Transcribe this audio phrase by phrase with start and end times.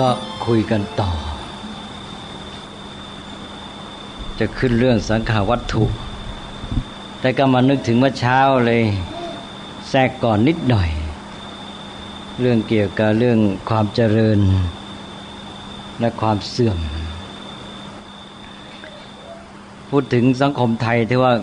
[0.00, 0.08] ก็
[0.46, 1.10] คุยกันต่อ
[4.38, 5.84] จะขึ้นเรื่องสังขาวัตถุ
[7.20, 8.82] แต่ก็มานึกถึงเมื่อเช้าเลย
[9.88, 10.90] แทรกก่อนนิดหน่อย
[12.40, 14.40] เรื่องเกี่ยวกับเรื่องความเจริญ
[16.00, 16.78] และความเสื่อม
[19.90, 21.34] พูดถึงสังคมไทยที่ว่า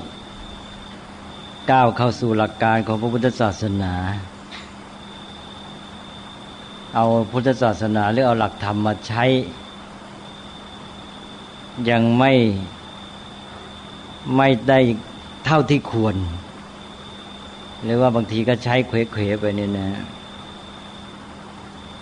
[1.72, 3.94] ก้าวเข้าสู่หลักการของพระพุทธศาสนา
[6.96, 9.26] เอาพุทธศาสนาหรือเอาหลักธรรมมาใช้
[11.90, 12.34] ยังไม่
[14.38, 14.80] ไม่ได้
[15.46, 16.16] เท่าที่ควร
[17.84, 19.90] หรือว่าบางทีก็ใช้เขวๆไปนี่นะ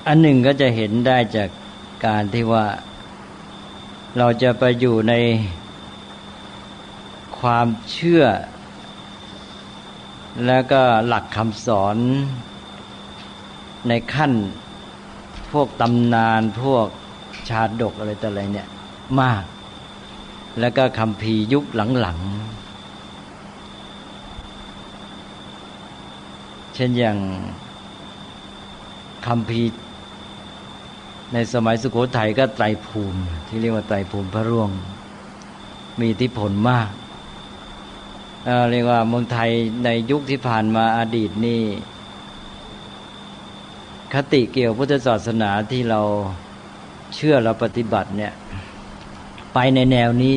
[0.08, 1.50] อันหนึ่งก็จะเห็นได้จาก
[2.06, 2.66] การที่ว่า
[4.17, 5.14] เราจะไปอยู่ใน
[7.40, 8.23] ความเชื่อ
[10.45, 11.98] แล้วก็หลักคำสอน
[13.88, 14.31] ในขั้น
[15.59, 16.88] วกตำนานพวก
[17.50, 18.68] ชาดกอะไรต่ออะไรเนี่ย
[19.22, 19.44] มาก
[20.59, 21.66] แล้วก็คำพียุค
[22.00, 22.75] หลังๆ
[26.76, 27.17] เช่นอย่าง
[29.28, 29.61] คำพี
[31.33, 34.72] ในสมัยสุโขทัยก็ไตรภูมิ ที่เรียกว่าไตรภูมิพระร่วง
[36.00, 36.92] มีอิทธิพลมาก
[38.45, 39.50] เเรียกว่าเมืองไทย
[39.86, 41.61] ในยุคที่ผ่านมาอดีตนี่
[44.16, 46.02] คติเกี่ยวพุทธศาสนาที่เรา
[47.16, 48.33] เชื่อเราปฏิบัติเนี่ย
[49.53, 50.33] ไปในแนวนี้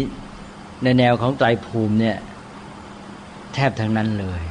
[0.85, 2.17] ในแนวของไตรภูมิเนี่ย
[3.55, 4.43] แทบทั้งนั้นเลย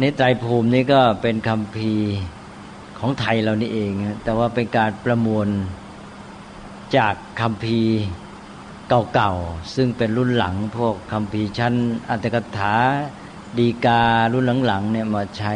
[0.00, 1.92] ในไตรภูมินี้ก็เป็นคำพี
[2.98, 3.92] ของไทยเรานี่เอง
[4.24, 5.48] แต่ว่าเป็นการประมวล
[6.96, 7.80] จากคำพี
[9.14, 11.74] เก่าๆ ซึ่งเป็นรุ่นหลังพวกคำพีชั้น
[12.08, 12.74] อัตถกถา
[13.58, 15.52] ดีการุ่นหลังๆเนี่ยมาใช้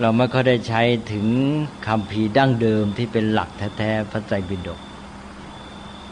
[0.00, 1.26] เราไม่ค่อยได้ใช้ถึง
[1.86, 4.80] คำพีดั้งเดิมที่เป็นหลักแท้ๆพระไตรปิฎก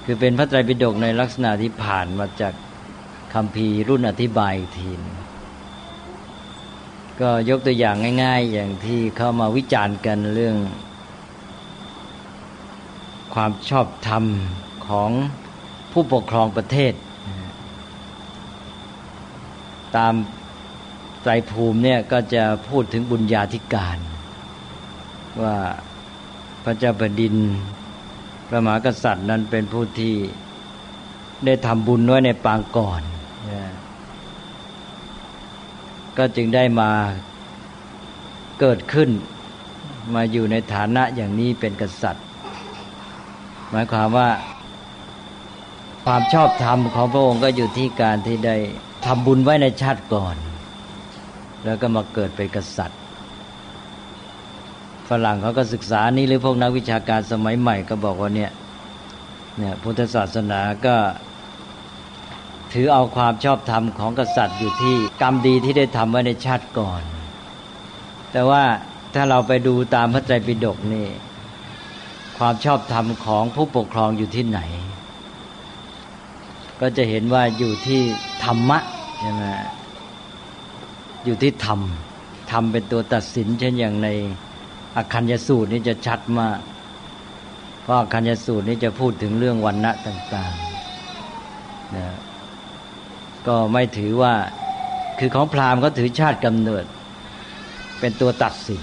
[0.05, 2.54] คือเป็นพระไตรปิฎกในลักษณะที่ผ่านมาจาก
[3.34, 5.00] คำพีรุ่นอธิบายทีน
[7.20, 10.56] ก็ยกตัวอย่างง่าย ๆ อย่างที่เข้ามาวิจารณ์กันเรื่อง
[13.34, 14.25] ความชอบธรรม
[14.88, 15.10] ของ
[15.93, 16.93] ผู้ปกครองประเทศ
[19.97, 20.14] ตาม
[21.22, 23.99] ไตรภูมิเนี่ยก็จะพูดถึงบุญญาธิการ
[25.43, 25.56] ว่า
[26.65, 27.34] พระเจ้าแผ่นดิน
[28.49, 30.15] พระมหากษัตริย์นั้นเป็นผู้ที่
[31.47, 33.03] ได้ทำบุญไว้ในปางก่อน
[36.19, 36.91] ก็จึงได้มา
[38.61, 39.11] เกิดขึ้น
[40.15, 42.27] มาอยู่ในฐานะอย่างนี้เป็นกษัตริย์
[43.71, 44.31] หมายความว่า
[46.05, 48.56] ความชอบธรรมของพระองค์ก็อยู่ที่การที่ได้
[49.06, 50.37] ทำบุญไว้ในชาติก่อน
[51.65, 53.00] แล้วก็มาเกิดเป็นกษัตริย์
[55.09, 58.50] ฝรั่งเขาก็ศึกษานี้หรือพวกนักวิชาการสมัยใหม่ก็บอกว่าเนี่ย
[59.59, 60.97] เนี่ยพุทธศาสนาก็
[62.73, 67.03] ถือเอาความชอบธรรมของกษัตริย์อยู่ที่กรรมดีที่ได้ทำไว้ในชาติก่อน
[68.33, 68.62] แต่ว่า
[69.15, 71.09] ถ้าเราไปดูตามพระไตรปิฎกนี่
[72.39, 74.61] ความชอบธรรมของผู้ปกครองอยู่ที่ไหน
[76.81, 78.00] ก็จะเห็นว่าอยู่ที่
[78.44, 78.79] ธรรมะ
[79.21, 79.44] ใช่ไหม
[81.25, 81.81] อยู่ที่ธรรม
[82.50, 84.09] ธรรมเป็นตัวตัดสิน เช่นอย่างใน
[84.97, 86.59] อคัญญสูตรนี่จะชัดมาก
[87.83, 92.06] เพราะอคัญญสูตรนี่จะพูดถึงเรื่องวันณะต่างๆนะ
[93.47, 94.34] ก็ไม่ถือว่า
[95.19, 96.84] คือของพราหมณ์ก็ถือชาติกำเนิด
[98.00, 98.82] เป็นตัวตัดสิน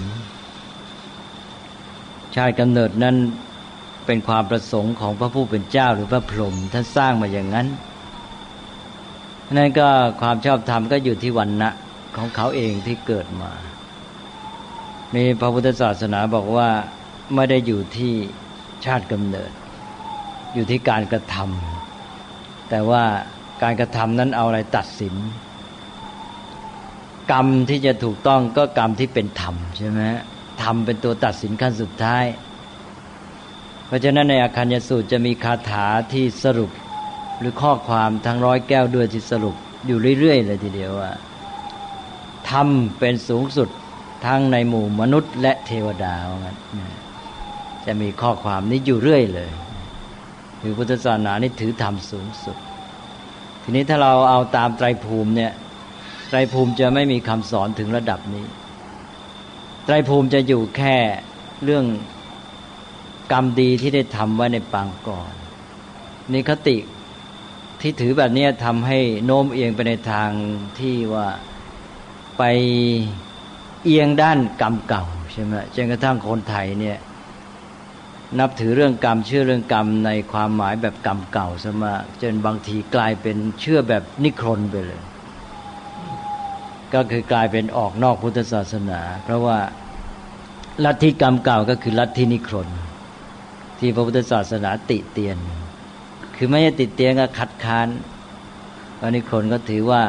[2.36, 3.16] ชาติกำเนิดนั้น
[4.06, 7.66] เป็นความประสงค์ของพระผู้เป็นเจ้าหรือพระพรหมท่านสร้างมาอย่างนั้น
[9.52, 9.88] นั่นก็
[10.20, 11.70] ความชอบธรรมก็อยู่ที่วันณะ
[12.16, 13.52] ของเขาเองที่เกิดมา
[15.14, 16.68] มีพระพุทธศาสนาบอกว่า
[17.34, 18.14] ไม่ได้อยู่ที่
[18.84, 19.50] ชาติกำเนิด
[20.54, 23.04] อยู่ที่การกระทำแต่ว่า
[23.62, 25.14] การกระทำนั้นเอาอะไรตัดสิน
[27.32, 30.00] กรรมที่จะถูกต้องก็กรรมที่เป็นธรรมใช่ไหม
[30.62, 32.24] ธรรมเป็นตัวตัดสินขั้นสุดท้าย
[33.86, 36.70] เพราะฉะนั้นในอาคัญญสูตรจะมีคาถาที่สรุป
[37.38, 39.54] หรือข้อความทั้งร้อยแก้วด้วยที่สรุป
[39.86, 41.10] อยู่เรื่อยๆเลยทีเดียวว่า
[42.50, 42.68] ธรรม
[42.98, 43.68] เป็นสูงสุด
[44.26, 46.58] ทั้งในหมู่มนุษย์ และเทวดาว่างั้น
[47.86, 49.50] จะมีข้อความนี้อยู่เรื่อยเลย
[50.60, 52.56] คือพุทธศาสนานี่ถือธรรมสูงสุด
[53.62, 55.52] ทีนี้ถ้าเราเอาตามไตรภูมิเนี่ย
[56.28, 58.46] ไตรภูมิจะไม่มีคำสอนถึงระดับนี้
[59.84, 60.96] ไตรภูมิจะอยู่แค่
[61.64, 61.84] เรื่อง
[63.32, 65.32] กรรมดีที่ได้ทำไว้ในปางก่อน
[66.32, 66.76] นี่คติ
[67.80, 70.30] ที่ถือแบบนี้ทำให้โน้มเอียงไปในทาง
[70.78, 71.26] ที่ว่า
[72.42, 72.52] ไป
[73.84, 76.98] เอียงด้านกรรมเก่าใช่ไหมจนกระทั่งคนไทยเนี่ย
[78.38, 81.92] นับถือเรื่องกรรมเชื่อเรื่องกรรมในความหมายแบบกรรมเก่าซะมา
[82.22, 85.02] จนบางทีกลายเป็นเชื่อแบบนิครนไปเลย
[86.94, 89.58] ก็คือกลายเป็นออกนอกพุทธศาสนา เพราะว่า
[90.84, 92.68] ลัทธิกรรมเก่าก็คือลัทธินิครน
[93.78, 95.38] ที่พระพุทธศาสนาติเตียน
[96.36, 97.88] คือไม่ใช่ติเตียนก็คัดค้าน
[99.00, 100.02] อันนี้คนก็ถือว่า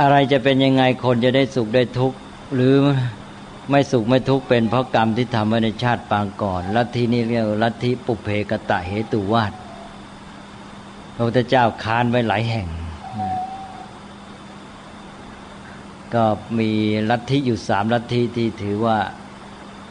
[0.00, 2.18] อะไรจะเป็นยังไงคนจะได้สุขได้ทุกข์
[2.54, 2.74] หรือ
[3.70, 9.52] ไม่สุขไม่ทุกข์เป็นเพราะกรรมที่ทำไว้ในชาติปางก่อนลัทธินี้เรียกลัทธิปุเพกตะเหตุวาด
[11.14, 12.68] พระพุทธเจ้าค้านไว้หลายแห่ง
[16.14, 16.24] ก็
[16.58, 16.70] มี
[17.10, 18.98] ลัทธิอยู่สามลัทธิที่ถือว่า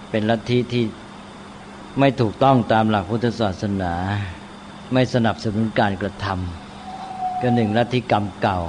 [0.09, 0.83] เป็นลัทธิที่
[2.00, 3.94] ไม่ถูกต้องตามหลักพุทธศาสนา
[4.94, 8.62] ไม่สนับสนุนการกระทำก็หนึ่งลัทธิกรรมเก่า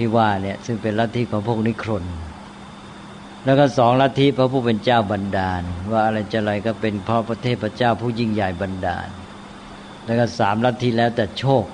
[0.00, 2.04] ที่ว่าเนี่ย ซึ่งเป็นลัทธิของพวกนิครน
[3.44, 9.08] แล้วก็สองลัทธิพระผู้เป็นเจ้าบันดาล ว่าอะไรจะอะไรก็เป็นพระพระเทศพระเจ้าผู้ยิ่งใหญ่บันดาล
[10.04, 11.64] แล้วก็สามลัทธิแล้วแต่โชค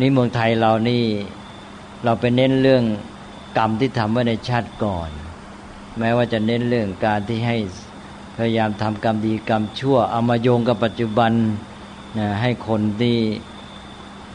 [0.00, 1.02] นี่เมืองไทยเรานี่
[2.04, 2.84] เราไปเน้นเรื่อง
[3.58, 5.10] กรรมที่ทำไว้ในชาติก่อน
[5.98, 7.56] แม้ว่าจะเน้นเรื่องการที่ให้
[8.36, 11.32] พยายามทำกรรมดีกรรมชั่วเอามาโยงกับปัจจุบัน
[12.18, 13.16] นะให้คนที่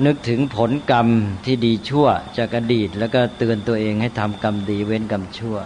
[0.06, 1.08] นึกถึงผลกรรม
[1.46, 2.08] ที่ดีชั่ว
[2.38, 5.58] จากอดีต แล้วก็เตือนตัวเองให้ทำกรรมดีเว้นกรรมชั่ว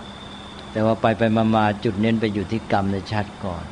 [0.72, 3.66] แต่ว่าไปไปมามาจุดเน้นไปอยู่ที่กรรมในชาติก่อน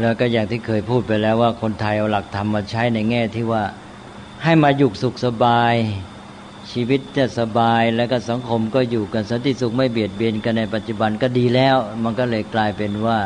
[0.00, 3.64] แล้วก็อย่างที่เคยพูดไปแล้วว่าคนไทยเอาหลักธรรมมาใช้ในแง่ที่ว่า
[4.44, 5.74] ให้มาอยู่สุขสบาย
[6.72, 13.18] ชีวิตจะสบายแล้วก็สังคมก็อยู่กันสันติสุขไม่เบียดเบียนกันในปัจจุบันก็ดีแล้ว มันก็เลยกลายเป็นว่า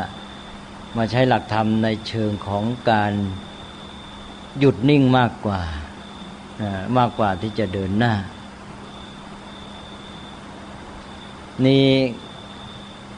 [0.97, 3.13] มาใช้หลักธรรมในเชิงของการ
[4.59, 5.59] หยุดนิ่งมากกว่า
[6.97, 8.13] มากกว่าที่จะเดินหน้า
[11.65, 11.85] นี่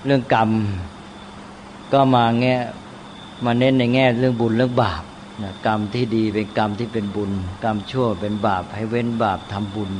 [0.05, 0.49] เรื่องกรรม
[1.93, 2.55] ก็มาแง่
[3.45, 5.03] มาเน้นในแง่เรื่องบุญเรื่องบาป
[5.43, 7.31] นะกรรมที่ดีเป็นกรรมที่เป็นบุญ
[7.63, 9.91] กรรมชั่วเป็นบาปให้เว้นบาปทำบุญ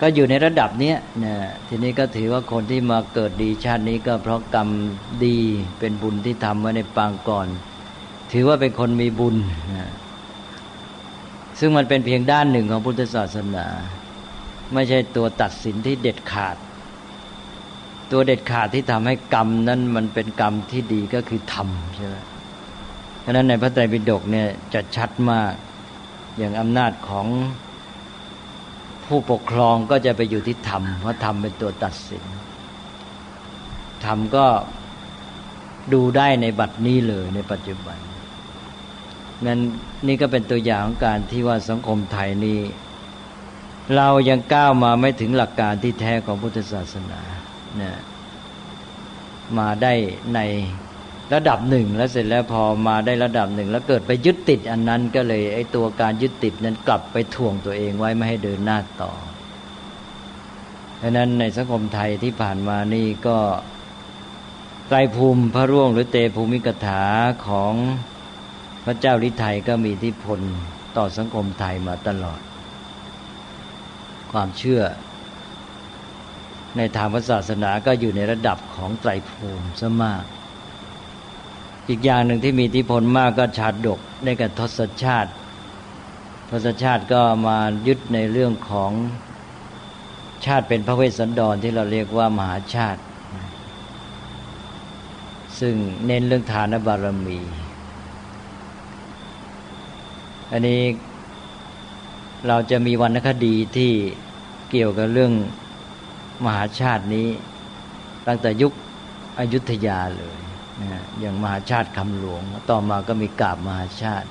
[0.00, 1.34] ก็อยู่ในระดับเนี้ยนะ
[1.68, 4.68] ทีนี้ก็ถือว่าคนที่มาเกิดดีชาตินี้ก็เพราะกรรม
[5.24, 5.38] ดี
[5.78, 7.48] เป็นบุญที่ทำไว้ในปางก่อน
[8.32, 9.36] ถือว่าเป็นคนมีบุญ
[9.74, 9.88] นะ
[11.58, 13.66] ซึ่งมันเป็นเพียงด้านหนึ่งของพุทธศาสนา
[14.74, 16.56] ไม่ใช่ตัวตัดสินที่เด็ดขาด
[18.12, 22.16] ตัวเด็ดขาดที่ทำให้กรรมนั้นมันเป็นกรรมที่ดีก็คือธรรมใช่ไหม
[23.20, 25.52] เพราะนั้นในพระไตรปิฎกเนี่ยจะชัดมาก
[26.38, 27.26] อย่างอำนาจของ
[29.06, 32.24] ผู้ปกครองก็จะไปอยู่ที่ธรรมเพราะธรรมเป็นตัวตัดสิน
[34.04, 34.46] ธรรมก็
[35.92, 37.98] ดูได้ในบัดนี้เลยในปัจจุบัน
[39.46, 39.60] นั้น
[40.06, 42.60] นี่ก็เป็นตัวอย่างของการที่ว่าสังคมไทยนี้
[43.96, 47.20] เรายังก้าวมาไม่ถึงหลักการที่แท้ของพุทธศาสนา
[47.80, 47.92] นะ
[49.58, 49.92] มาได้
[50.34, 50.40] ใน
[51.34, 59.12] ระดับหนึ่งแล้วเสร็จแล้วพอมาได้ระดับหนึ่ง แล้วเกิดไปยึดติดอันนั้นก็เลยไอ้ตัวการยึดติดนั้นกลับไปถ่วงตัวเองไว้ไม่ให้เดินหน้าต่อ
[61.00, 63.38] ดังนั้นในสังคมไทยที่ผ่านมานี่ก็
[64.88, 67.04] ไตรภูมิพระร่วงหรือเตภูมิกถา
[67.46, 67.74] ของ
[68.86, 70.40] พระเจ้าลิไทยก็มีอิทธิพล
[70.96, 72.40] ต่อสังคมไทยมาตลอด
[74.32, 74.82] ความเชื่อ
[76.76, 80.24] ในทางศาสนาก็อยู่ในระดับของไตรภูมิซะมาก
[81.88, 85.30] อีกอย่างหนึ่งที่มีอิทธิพลมากก็ชาดดกในกับทศชาติ
[86.50, 88.92] ทศชาติก็มายึดในเรื่องของ
[90.46, 93.00] ชาติเป็นพระเวสสันดรที่เราเรียกว่ามหาชาติ
[95.60, 95.74] ซึ่ง
[96.06, 97.40] เน้นเรื่องทานบารมี
[100.52, 100.82] อันนี้
[102.48, 103.92] เราจะมีวรรณคดีที่
[104.70, 105.32] เกี่ยวกับเรื่อง
[106.44, 107.28] มหาชาตินี้
[108.26, 108.72] ตั้งแต่ยุค
[109.38, 110.38] อยุธยาเลย
[110.82, 114.28] นะอย่างมหาชาติคำหลวง ต่อมาก็มีกาบมหาชาติ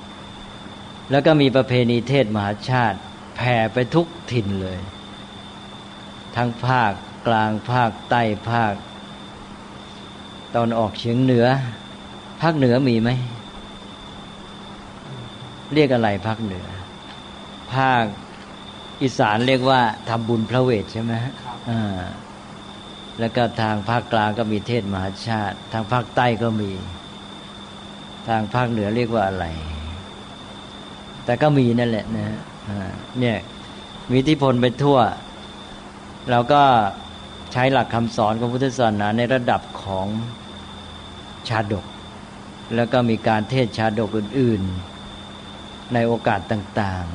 [1.10, 2.98] แล้วก็มีประเพณีเทศมหาชาติ
[3.36, 4.78] แผ่ไปทุกถิ่นเลย
[6.36, 6.92] ทั้งภาค
[7.26, 8.72] กลางภาคใต้ภาค
[10.54, 11.46] ตอนออกเฉียงเหนือ
[12.40, 13.10] ภาคเหนือมีไหม
[15.74, 16.66] เรียกอะไรภาคเหนือ
[17.74, 18.04] ภาค
[19.02, 21.12] อีสานเรียกว่าทำบุญพระเวทใช่ไหม
[21.70, 22.00] อ่า
[23.20, 26.70] แล้วก็ทางภาคกลางก็มีเทศมหาชาติ ทางภาคใต้ก็มี
[28.28, 29.46] ทางภาคเหนือเรียกว่าอะไร
[31.24, 32.28] แต่ก็มีนั่นแหละนะ
[33.20, 33.38] เนี่ย
[34.12, 34.98] มีที่พลไปทั่ว
[36.30, 36.62] เราก็
[37.52, 40.06] ใช้หลักคำสอนของพุทธศาสนาในระดับของ
[41.48, 41.86] ชาดก
[42.76, 44.95] แล้วก็มีการเทศชาดกอื่น ๆ
[45.94, 47.06] ในโอกาสต่าง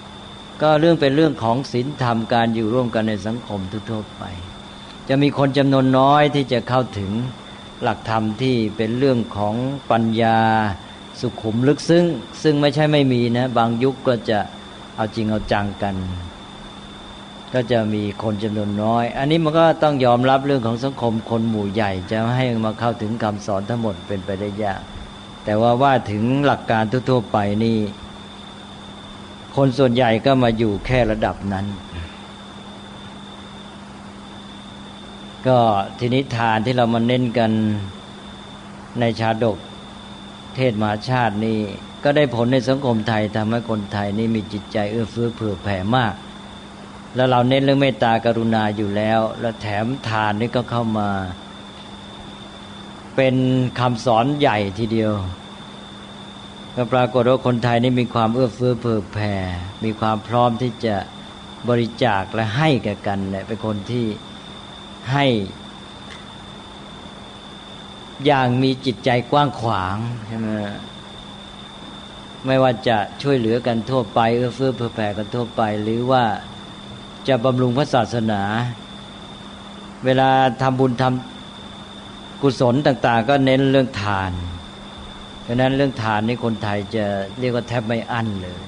[0.00, 3.60] ๆ ก็เรื่องเป็นเรื่องของศีลธรรมการอยู่ร่วมกันในสังคม
[3.90, 4.22] ทั่วไป
[5.08, 7.12] จะมีคนจำนวนน้อยที่จะเข้าถึง
[7.82, 9.54] หลักธรรมที่เป็นเรื่องของ
[9.90, 10.38] ปัญญา
[11.20, 12.04] สุขุมลึกซึ้ง
[12.42, 14.38] ซึ่งไม่ใช่ไม่มีนะ บางยุคก็จะ
[14.96, 15.96] เอาจริงเอาจังกัน
[17.54, 24.80] ก็จะมีคนจำนวนน้อย อันนี้มันก็ต้องยอมรับเรื่องของสังคมคนหมู่ใหญ่ จะให้มาเข้าถึงคำสอนทั้งหมดเป็นไปได้ยาก
[25.44, 27.78] แต่ว่าว่าถึงหลักการทั่วๆไปนี่
[29.56, 31.66] คนส่วนใหญ่ก็มาอยู่แค่ระดับนั้น
[35.46, 35.58] ก็
[35.98, 37.50] ทีนี้ทานที่เรามาเน้นกัน
[39.00, 39.58] ในชาดก
[40.56, 41.58] เทศมหาชาตินี่
[42.04, 46.14] ก็ได้ผลในสังคมไทยทำให้คนไทยนี่มีจิตใจเอื้อเฟื้อเผื่อแผ่มาก
[47.16, 51.10] แล้วเราเน้นเรื่องเมตตากรุณาอยู่แล้ว แล้วแถมทานนี่ก็เข้ามา
[53.16, 53.36] เป็น
[53.78, 55.12] คำสอนใหญ่ทีเดียว
[56.76, 59.34] ก็ปรากฏว่าคนไทยนี่มีความเอื้อเฟื้อเผื่อแผ่
[59.84, 60.96] มีความพร้อมที่จะ
[61.68, 64.06] บริจาคและให้แก่กันเนี่ยเป็นคนที่
[65.12, 65.26] ให้
[68.26, 69.96] อย่างมีจิตใจกว้างขวาง
[70.26, 70.46] ใช่ไหม
[72.46, 76.24] ไม่ว่าจะช่วยเหลือกันทั่วไปเอื้อเฟื้อเผื่อแผ่กันทั่วไป หรือว่า
[77.28, 78.42] จะบำรุงพระศาสนา
[80.04, 80.30] เวลา
[80.62, 84.32] ทำบุญทำกุศลต่าง ๆ ก็เน้นเรื่องทาน
[85.50, 87.04] ราะนั้นเรื่องทานนี่คนไทยจะ
[87.40, 88.60] เรียกว่าแทบไม่อั้นเลย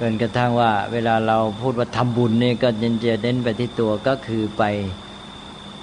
[0.00, 4.62] จนกระทั่งว่า เวลาเราพูดว่าทำบุญนี่ก็เน้นจะเน้นไปที่ตัวก็คือไป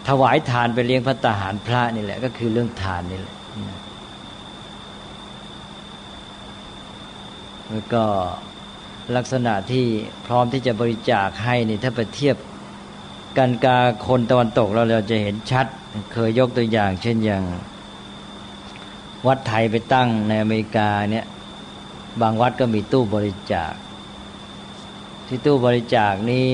[0.07, 3.35] ถวายทานไปเลี้ยงพระตาหารพระนี่แหละ ก็คือเรื่องทานนี่แหละ
[7.69, 8.03] แล้วก็
[9.15, 9.85] ลักษณะที่
[10.25, 12.37] พร้อมที่จะบริจาคให้นี่ถ้าไปเทียบ
[13.37, 15.65] กันกาคนตะวันตกเราเราจะเห็นชัด
[16.13, 17.43] เคยยกตัวอย่าง เช่นอย่าง
[19.27, 21.25] วัดไทยไปตั้งในอเมริกาเนี่ย
[22.21, 23.73] บางวัดก็มีตู้บริจาค
[25.27, 26.47] ที่ตู้บริจาคนี้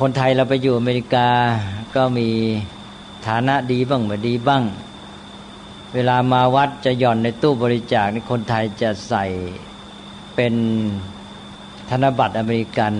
[0.00, 1.28] คนไทยเราไปอยู่อเมริกา
[1.94, 2.28] ก็มี
[3.26, 4.62] ฐานะดีบ้างไม่ดีบ้าง
[5.94, 9.24] เวลามาวัดจะหย่อนในตู้บริจาคนี่คนไทยจะใส่
[10.34, 10.54] เป็น
[11.90, 12.92] ธนบัตรอเมริกัน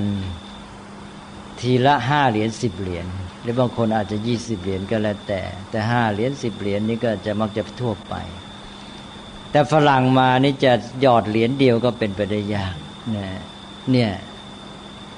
[1.60, 3.06] ทีละห้าเหรียญสิบเหรียญ
[3.42, 8.14] หรือบางคนอาจจะยี่สิบเหรียญก็แล้วแต่ แต่ห้าเหรียญสิบเหรียญนี่ก็จะมักจะทั่วไป
[9.50, 12.74] แต่ฝรั่งมานี่จะหยอดเหรียญเดียวก็เป็นไปได้ยาก
[13.10, 13.30] เนี่ย
[13.92, 14.10] เนี่ย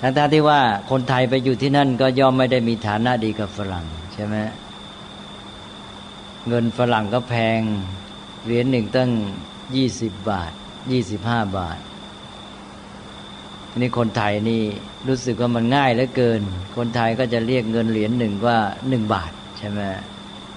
[0.00, 4.37] ทั้งที่ว่าคนไทยไปอยู่ที่นั่นก็ย่อมไม่ได้มีฐานะดีกับฝรั่งใช่ไหม
[6.49, 7.61] เงินฝรั่งก็แพง
[8.45, 9.11] เหรียญหนึ่งตั้ง
[9.76, 10.52] ยี่สิบบาท
[10.92, 11.78] ยี่สิบห้าบาท
[13.76, 14.62] นี่คนไทยนี่
[15.08, 16.40] รู้สึกว่ามันง่ายเหลือเกิน
[16.76, 18.58] คนไทยก็จะเรียกเงินเหรียญหนึ่งว่า
[18.88, 19.80] หนึ่งบาทใช่ไหม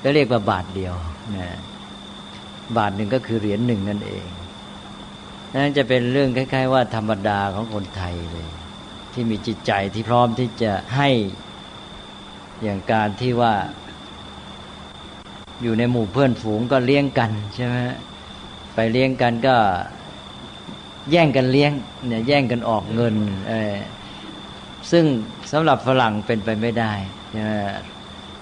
[0.04, 0.96] ก็เรียกว่าบาทเดียว
[1.36, 1.48] นะ
[2.78, 4.28] บาทหนึ่งก็คือเหรียญหนึ่งนั่นเอง
[5.54, 8.50] นั่นจะเป็นเรื่องคล้าย ๆ ว่าธรรมดาของคนไทยเลย
[9.14, 11.10] ที่มีจิตใจที่พร้อมที่จะให้
[12.64, 13.54] อย่างการที่ว่า
[15.62, 17.76] อยู่ในหมู่เพื่อนฝูงก็เลี้ยงกันใช่ไหม
[18.76, 19.56] ไปเลี้ยงกันก็
[21.10, 21.72] แย่งกันเลี้ยง
[22.08, 23.16] เนี่ยแย่งกันออกเงิน
[23.50, 23.76] เออ
[24.92, 25.06] ซึ่ง
[25.52, 26.94] สำหรับฝรั่งเป็นไปไม่ได้
[27.32, 27.52] ใช่ไหม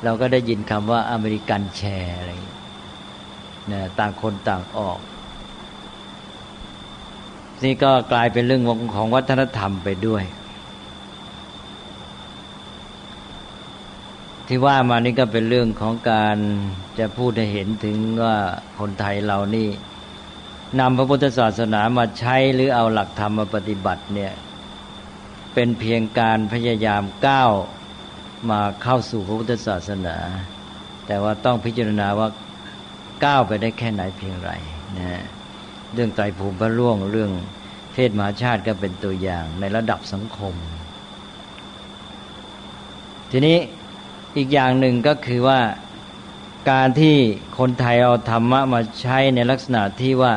[0.03, 2.31] เราก็ได้ยินคำว่าอเมริกันแชร์อะไร
[3.67, 4.99] เนี่ยต่างคนต่างออก
[7.63, 8.63] นี่ก็กลายเป็นเรื่อง
[8.95, 10.23] ของวัฒนธรรมไปด้วย
[14.47, 16.37] ที่ว่ามานี่ก็เป็นเรื่องของการ
[16.99, 18.35] จะพูดให้เห็นถึงว่า
[18.79, 19.67] คนไทยเรานี่
[20.79, 24.33] นำพระพุทธศาสนามาใช้หรือเอาหลักธรรมมาปฏิบัติเนี่ย
[25.53, 27.51] เป็นเพียงการพยายามก้าว
[28.49, 30.17] มาเข้าสู่พระพุทธศาสนา
[31.07, 32.27] แต่ว่าต้องพิจารณาว่า
[33.25, 34.51] ก้าวไปได้แค่ไหนเพียงไร
[34.97, 35.23] นะ
[35.93, 37.31] เรื่องไตรภูมิพระล่วงเรื่อง
[37.93, 40.55] เพศมหาชาติก็เป็นตัวอย่างในระดับสังคม
[43.31, 43.57] ทีนี้
[44.37, 45.59] อีกอย่างหนึ่งก็คือว่า
[46.71, 47.15] การที่
[47.59, 50.33] คนไทยเอาธรรมะมาใช้ในลักษณะที่ว่า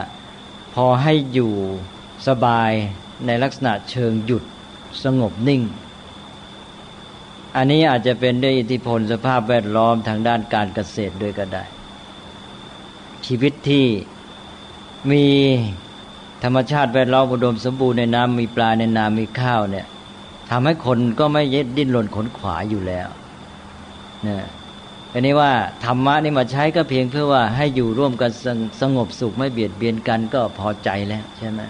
[0.75, 1.53] พอให้อยู่
[2.29, 2.71] สบาย
[3.27, 4.45] ในลักษณะเชิงหยุด
[5.05, 5.63] สงบนิ่ง
[7.57, 11.65] อันนี้อาจจะเป็นด้วยอิทธิพลสภาพแวดล้อมทางด้านการเกษตรด้วยก็ได้
[13.27, 13.87] ชีวิตที่
[15.11, 15.25] มี
[16.45, 19.87] ธรรมชาติแวดล้อมอุดมสมบูรณ์ในน้ำมีปลาในน้ำมีข้าวเนี่ย
[20.51, 23.09] ทำให้คนก็ไม่ยึดดิ้นรนขนขวาอยู่แล้ว
[24.29, 24.39] นะ
[25.15, 25.53] อันนี้ว่า
[25.85, 28.47] ธรรมะนี่มาใช้ก็เพียงเพื่อว่าให้อยู่ร่วมกันส
[28.81, 31.61] สงบสุขไม่เบียดเบียนกันก็พอใจแล้วใช่ไหม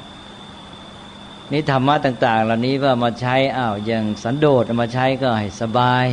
[1.52, 6.06] นี่ธรรมะต่าง ๆ เหล่านี้ว่ามาใช้อ้าวอย่างสันโดษมาใช้ก็ให้สบาย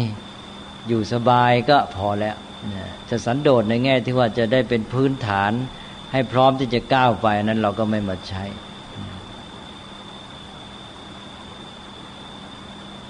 [0.87, 2.35] อยู่สบายก็พอแล้ว
[3.09, 5.51] จะสันโดษในแง่ที่ว่าจะได้เป็นพื้นฐาน
[6.11, 8.43] ให้พร้อมที่จะก้าวไปนั้นเราก็ไม่มาใช้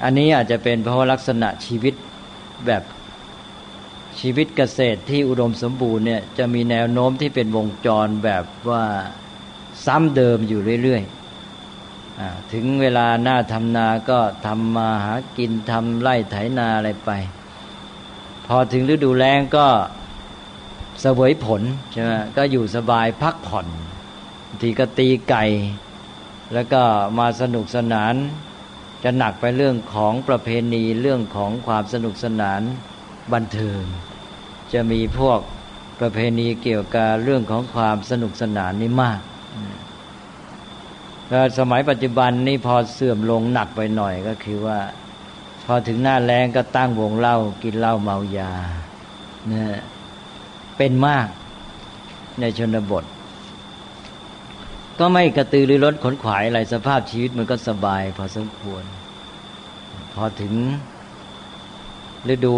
[0.03, 1.93] อันนี้อาจจะเป็นเพราะลักษณะชีวิต
[2.67, 2.83] แบบ
[4.19, 8.83] ชีวิตเกษตรที่อุดมสมบูรณ์เนี่ยจะมีแนวโน้มที่เป็นวงจรแบบว่า
[9.85, 17.11] ซ้ำเดิมอยู่เรื่อยๆ ถึงเวลาหน้าทำนาก็ทำมาหากินทำไร่ไถนาอะไรไป
[18.45, 19.67] พอถึงฤดูแล้งก็
[21.01, 21.61] เสวยผล
[21.91, 23.67] ใช่ไหมก็อยู่สบายพักผ่อน
[24.61, 25.45] ทีก็ตีไก่
[26.53, 26.81] แล้วก็
[27.19, 28.13] มาสนุกสนาน
[29.03, 32.61] จะหนักไปเรื่องของประเพณีเรื่องของความสนุกสนาน
[33.33, 33.81] บันเทิง
[34.73, 35.39] จะมีพวก
[35.99, 39.21] ประเพณีเกี่ยวกับเรื่องของความสนุกสนานนี่มาก
[41.29, 44.79] แล้วสมัยปัจจุบันนี่พอเสื่อมลงหนักไปหน่อยก็คือว่า
[45.65, 48.51] พอถึงหน้าแรงก็ตั้งวงเล่ากินเหล้าเมายา
[49.47, 49.71] เนี่ย
[50.77, 51.27] เป็นมาก
[52.39, 53.03] ในชนบท
[54.99, 58.83] ก็ไม่กระตือรือร้นขนขวายอะไรสภาพชีวิตมันก็สบาย พอสมควร
[60.13, 60.53] พอถึง
[62.33, 62.55] ฤดู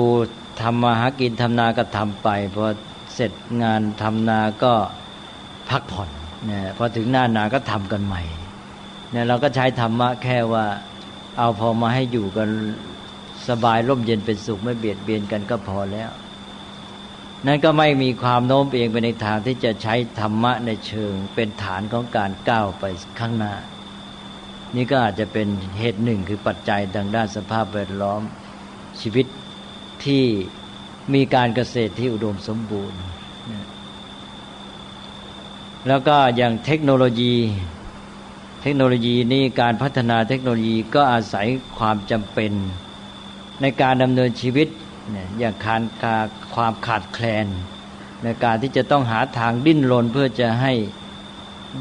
[0.62, 2.66] ทำมาหากินทำนาก็ทำไปพอ
[3.16, 3.32] เสร็จ
[3.64, 4.74] งานทำนาก็
[5.70, 6.10] พักผ่อน
[6.46, 8.24] เนี่ยพอถึงหน้านาก็ทำกันใหม่
[9.12, 10.66] เนี่ยเราก็ใช้ธรรมะแค่ว่า
[11.38, 12.50] เอาพอมาให้อยู่กัน
[13.50, 16.10] สบายร่มเย็นเป็นสุขไม่เบียดเบียนกันก็พอแล้ว
[17.46, 22.84] นั่นก็ไม่มีความโน้มเอียงไปในทางที่จะใช้ธรรมะในเชิง เป็นฐานของการก้าวไป
[23.20, 23.54] ข้างหน้า
[24.76, 25.48] นี่ก็อาจจะเป็น
[25.80, 28.22] เหตุหนึ่งคือปัจจัยทางด้านสภาพแวดล้อม
[29.02, 29.26] ชีวิต
[30.06, 30.26] ที่
[31.14, 33.00] มีการเกษตรที่อุดมสมบูรณ์
[35.88, 37.36] แล้วก็อย่างเทคโนโลยี
[38.62, 42.52] เทคโนโลยีนี่การพัฒนาเทคโนโลยีก็อาศัยความจำเป็น
[43.62, 44.68] ในการดำเนินชีวิต
[45.40, 45.82] อย่างการ
[46.56, 47.48] ความขาดแคลน
[48.24, 50.74] ในการที่จะต้องหาทางดิ้นรนเพื่อจะให้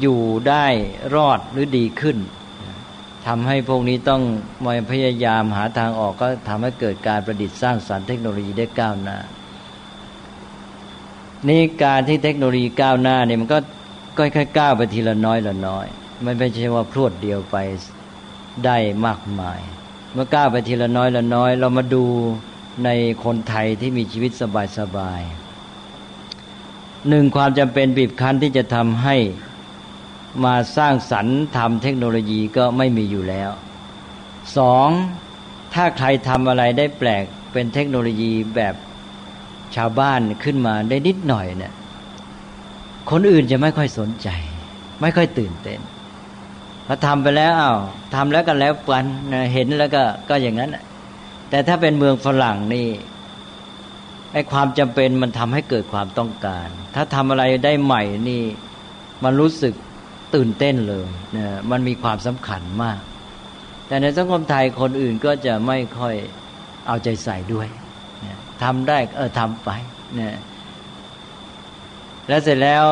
[0.01, 0.65] อยู่ได้
[1.15, 2.17] รอดหรือดีขึ้น
[3.27, 4.21] ทำให้พวกนี้ต้อง
[4.65, 9.17] มาพยายามหาทางออกก็ทำให้เกิดการประดิษฐ์สร้างสารรค์เทคโนโลยีได้ก้าวหน้า
[11.49, 13.59] นี่การที่เทคโนโลยีก้าวหน้าเนี่ยมันก็
[14.17, 15.85] ค่อยๆก้าวไปทีละน้อยละน้อย
[16.25, 17.57] มันไม่ใช่ว่าพรวดเดียวไป
[18.65, 19.59] ได้มากมาย
[20.13, 22.03] เมื่อก้าวไปทีละน้อยละน้อย เรามาดู
[22.85, 22.89] ใน
[23.23, 24.31] คนไทยที่มีชีวิต
[24.79, 29.15] สบายๆหนึ่งความจำเป็นบีบคั้นที่จะทำให้
[30.45, 33.49] มาสร้างสรรค์ทำเทคโนโลยีก็ไม่มีอยู่แล้ว
[34.57, 34.89] สอง
[35.73, 38.75] ถ้าใครทำอะไรได้แปลกเป็นเทคโนโลยีแบบ
[39.75, 41.73] ชาวบ้านขึ้นมาได้นิดหน่อยเนี่ย
[43.11, 44.29] คนอื่นจะไม่ค่อยสนใจ
[45.01, 45.79] ไม่ค่อยตื่นเต้น
[46.87, 47.77] พอทำไปแล้วอา้าว
[48.15, 49.05] ทำแล้วก็แล้วกัน
[49.53, 50.71] เห็นแล้วก็ก็อย่างนั้น
[51.49, 52.87] แต่ถ้าเป็นเมืองฝรั่งนี่
[54.33, 58.43] ไอ้ความจำเป็นมันทำให้เกิดความต้องการ ถ้าทำอะไรได้ใหม่นี่
[59.23, 59.73] มันรู้สึก
[60.35, 62.99] ตื่นเต้นเลยนะมันมีความสำคัญมาก
[63.87, 66.15] แต่ในสังคมไทยคนอื่นก็จะไม่ค่อย
[66.87, 67.67] เอาใจใส่ด้วย
[68.23, 69.69] นะทำได้เออทำไป
[70.19, 70.37] นะ
[72.27, 72.85] แล้วเสร็จแล้ว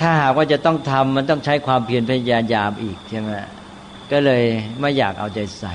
[0.00, 3.30] ถ้าหากว่าจะต้องทำมันต้องใช้ความเพียรพยายามอีกใช่ไหม
[4.12, 4.44] ก็เลย
[4.80, 5.74] ไม่อยากเอาใจใส่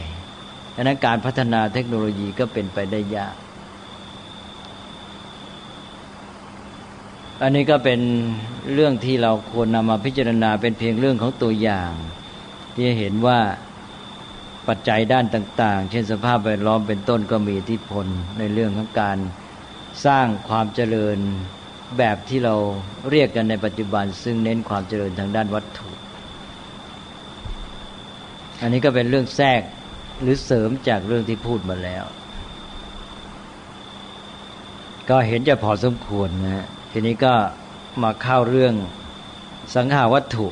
[0.75, 3.35] ดังนั้นการพัฒนาเทคโนโลยีก็เป็นไปได้ยาก
[7.43, 7.99] อันนี้ก็เป็น
[8.73, 11.91] เรื่องที่เราควรนำมาพิจารณาเป็นเพียงเรื่องของตัวอย่าง
[12.73, 13.39] ที่เห็นว่า
[14.67, 18.05] ปัจจัยด้านต่าง ๆ เช่นสภาพแวดล้อมเป็นต้นก็มีอิทธิพล
[18.39, 19.17] ในเรื่องของการ
[20.05, 21.17] สร้างความเจริญ
[21.97, 22.55] แบบที่เรา
[23.09, 25.89] เรียกกันในปัจจุบัน ซึ่งเน้นความเจริญทางด้านวัตถุ
[28.61, 29.61] อันนี้ก็เป็นเรื่องแทรก
[30.21, 32.03] หรือเสริมจากเรื่องที่พูดมาแล้ว
[35.09, 37.33] ก็เห็นจะพอสมควรนะฮะ ทีนี้ก็
[38.03, 38.73] มาเข้าเรื่อง
[39.75, 40.47] สังหาวัตถุ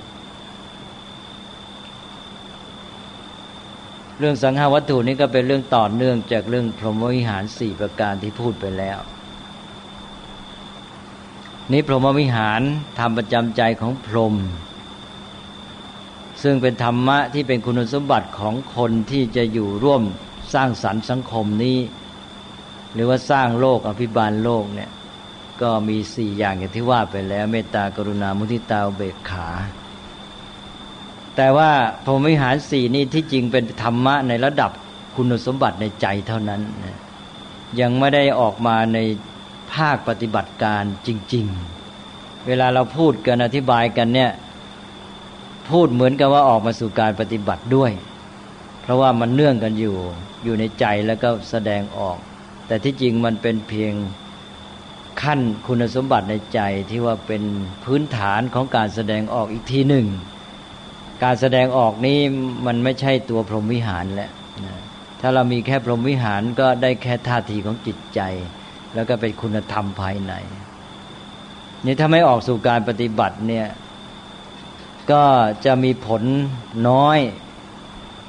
[4.20, 9.00] เรื่องสังหาวัตถุนี้ก็เป็นเรื่องต่อเนื่องจากเรื่องพรหมวิหารสี่ประการที่พูดไปแล้ว
[11.72, 12.62] นี้พรหมวิหาร
[13.00, 14.36] ทำประจำใจของพรหม
[16.44, 20.02] ซึ่งเป็นธรรมะที่เป็นคุณสมบัติของคนที่จะอยู่ร่วม
[20.54, 21.78] สร้างสรรค์สังคมนี้
[22.94, 24.90] หรือว่าสร้างโลกอภิบาลโลกเนี่ย
[25.62, 29.48] ก็มีสี่อย่างอย่างที่ว่าไปแล้ว เมตตากรุณามุทิตาเบกขา
[31.36, 31.72] แต่ว่า
[32.04, 34.72] พรหมวิหารสี่นี่ที่จริงเป็นธรรมะในระดับ
[35.16, 36.62] คุณสมบัติในใจเท่านั้น
[37.80, 38.98] ยังไม่ได้ออกมาใน
[39.74, 41.46] ภาคปฏิบัติการจริง
[41.98, 44.32] ๆ เวลาเราพูดกันอธิบายกันเนี่ย
[45.70, 47.92] พูดเหมือนกับว่าออกมาสู่การปฏิบัติด้วย
[48.82, 49.96] เพราะว่ามันเนื่องกันอยู่
[50.44, 52.18] อยู่ในใจแล้วก็แสดงออก
[52.68, 53.94] แต่ที่จริงมันเป็นเพียง
[55.22, 57.44] ขั้นคุณสมบัติในใจที่ว่าเป็น
[57.84, 60.08] พื้นฐานของการแสดงออกอีกทีหนึ่ง
[61.24, 62.20] การแสดงออกนี้
[62.66, 64.32] มันไม่ใช่ตัวพรหมวิหารแล้ว
[64.66, 64.76] นะ
[65.22, 68.22] ถ้าเรามีแค่พรหมวิหารก็ได้แค่ท่าทีของจิตใจ
[68.96, 70.34] แล้วก็เป็นคุณธรรมภายใน
[71.86, 73.68] นี่ถ้าไม่ออกสู่การปฏิบัติเนี่ย
[75.12, 75.24] ก็
[75.66, 76.24] จะมีผล
[76.90, 77.20] น้อย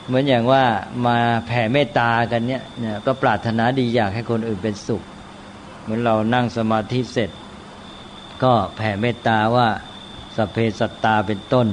[0.06, 0.64] เหมือนอย่างว่า
[1.06, 2.62] มาแผ่เมตตากันเนี่ย
[3.06, 5.02] ก็ปรารถนาดีอยากให้คนอื่นเป็นสุข
[5.82, 7.30] เหมือนเรานั่งสมาธิเสร็จ
[8.42, 9.68] ก็แผ่เมตตาว่า
[10.36, 11.68] สเพสัตตาเป็นต้น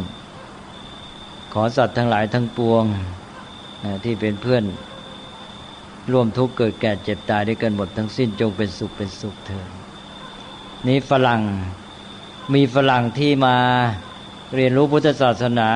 [1.53, 2.83] ขอสัตว์ทั้งหลายทั้งปวง
[4.03, 4.63] ที่เป็นเพื่อน
[6.11, 9.69] ร่วมทุกข์เกิดแก่เจ็บตายด้วยกันหมดทั้งสิ้นจงเป็นสุขเป็นสุขเถิด
[10.87, 11.41] นี้ฝรั่ง
[12.53, 13.55] มีฝรั่งที่มา
[14.55, 15.69] เรียนรู้พุทธศาสนา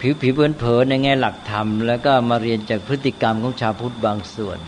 [0.00, 4.58] ผิวผิวเผินเผินในแง่หลักธรรม แล้วก็มาเรียนจากพฤติกรรมของชาวพุทธบางส่วน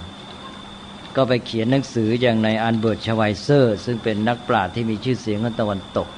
[1.17, 6.09] ก็ไปเขียนหนังสืออย่างนายอัลเบิร์ตชไวเซอร์ ซึ่งเป็นนักปราชญ์ที่มีชื่อเสียงในตะวันตก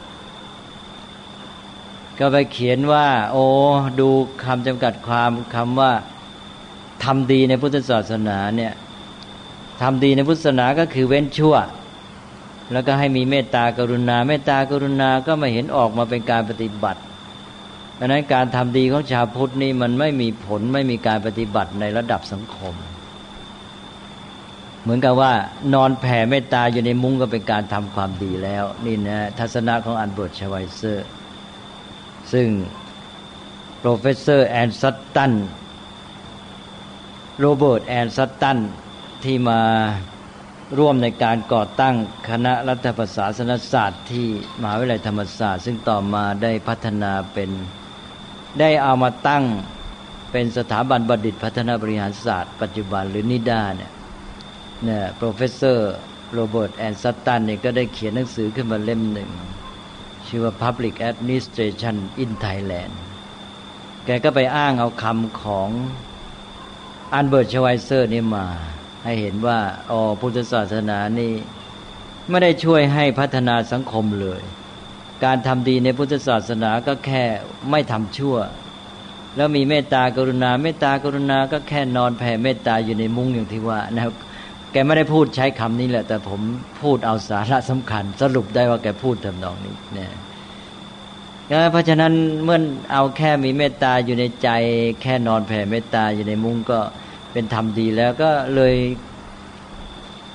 [2.18, 3.44] ก็ไปเขียนว่า โอ้
[4.00, 4.08] ดู
[4.44, 5.92] คำจำกัดความคำว่า
[7.04, 8.72] ทำดีในพุทธศาสนาเนี่ย
[9.82, 11.56] ทำดีในพุทธศาสนาก็คือเว้นชั่ว
[12.72, 17.00] แล้วก็ให้มีเมตตากรุณา เมตตากรุณาก็ไม่เห็นออกมาเป็นการปฏิบัติ
[17.98, 22.74] ดังนั้นการทำดีของชาวพุทธนี่มันไม่มีผลไม่มีการปฏิบัติในระดับสังคม
[24.84, 25.32] เหมือนกับว่า
[25.74, 31.06] นอนแผ่เมตตาอยู่ในมุ้งก็เป็นการทำความดีแล้ว นี่นะทัศนะของอัลเบิร์ตชไวเซอร์
[32.32, 32.48] ซึ่ง
[33.80, 35.32] professor แอนซัตตัน
[37.40, 38.58] โรเบิร์ตแอนซัตตัน
[39.24, 39.60] ที่มา
[40.78, 41.94] ร่วมในการก่อตั้ง
[42.30, 44.26] คณะรัฐประศาสนศาสตร์ที่
[44.60, 47.50] มหาวิทยาลัยธรรมศาสตร์ ซึ่งต่อมาได้พัฒนาเป็น
[48.60, 49.44] ได้เอามาตั้ง
[50.32, 53.92] เป็นสถาบันบัณฑิตพัฒนาบริหารศาสตร์ ปัจจุบันหรือนิด้าเนี่ย
[54.84, 55.78] เนี่ย professor
[56.34, 59.30] โรเบิร์ตแอนซัตตันเนี่ยก็ได้เขียนหนังสือขึ้นมาเล่มหนึ่ง
[60.26, 62.94] ชื่อว่า Public Administration in Thailand
[64.04, 65.68] แกก็ไปอ้างเอาคำของ
[67.14, 68.46] อัลเบิร์ตชไวเซอร์นี่มา
[69.04, 69.58] ให้เห็นว่า
[69.90, 71.32] อ๋อพุทธศาสนานี่
[72.28, 74.42] ไม่ได้ช่วยให้พัฒนาสังคมเลย
[75.24, 77.22] การทำดีในพุทธศาสนาก็แค่
[77.70, 78.36] ไม่ทำชั่ว
[79.36, 84.14] แล้วมีเมตตากรุณา เมตตากรุณาก็แค่นอนแผ่เมตตาอยู่ในมุ้งอย่างที่ว่านะครับ
[84.74, 86.40] แกไม่ได้พูดใช้คำนี้แหละ แต่ผม
[86.82, 90.10] พูดเอาสาระสำคัญ สรุปได้ว่าแกพูดทำนองนี้เนี่ย
[91.70, 92.12] เพราะฉะนั้น
[92.44, 92.58] เมื่อ
[92.92, 94.48] เอาแค่มีเมตตาอยู่ในใจ
[95.02, 96.78] แค่นอนแผ่เมตตาอยู่ในมุ้งก็
[97.32, 98.74] เป็นธรรมดีแล้วก็เลย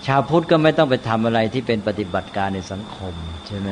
[0.07, 3.13] ชาวพุทธก็ไม่ต้องไปทำอะไรที่เป็นปฏิบัติการในสังคม
[3.47, 3.69] ใช่ไหม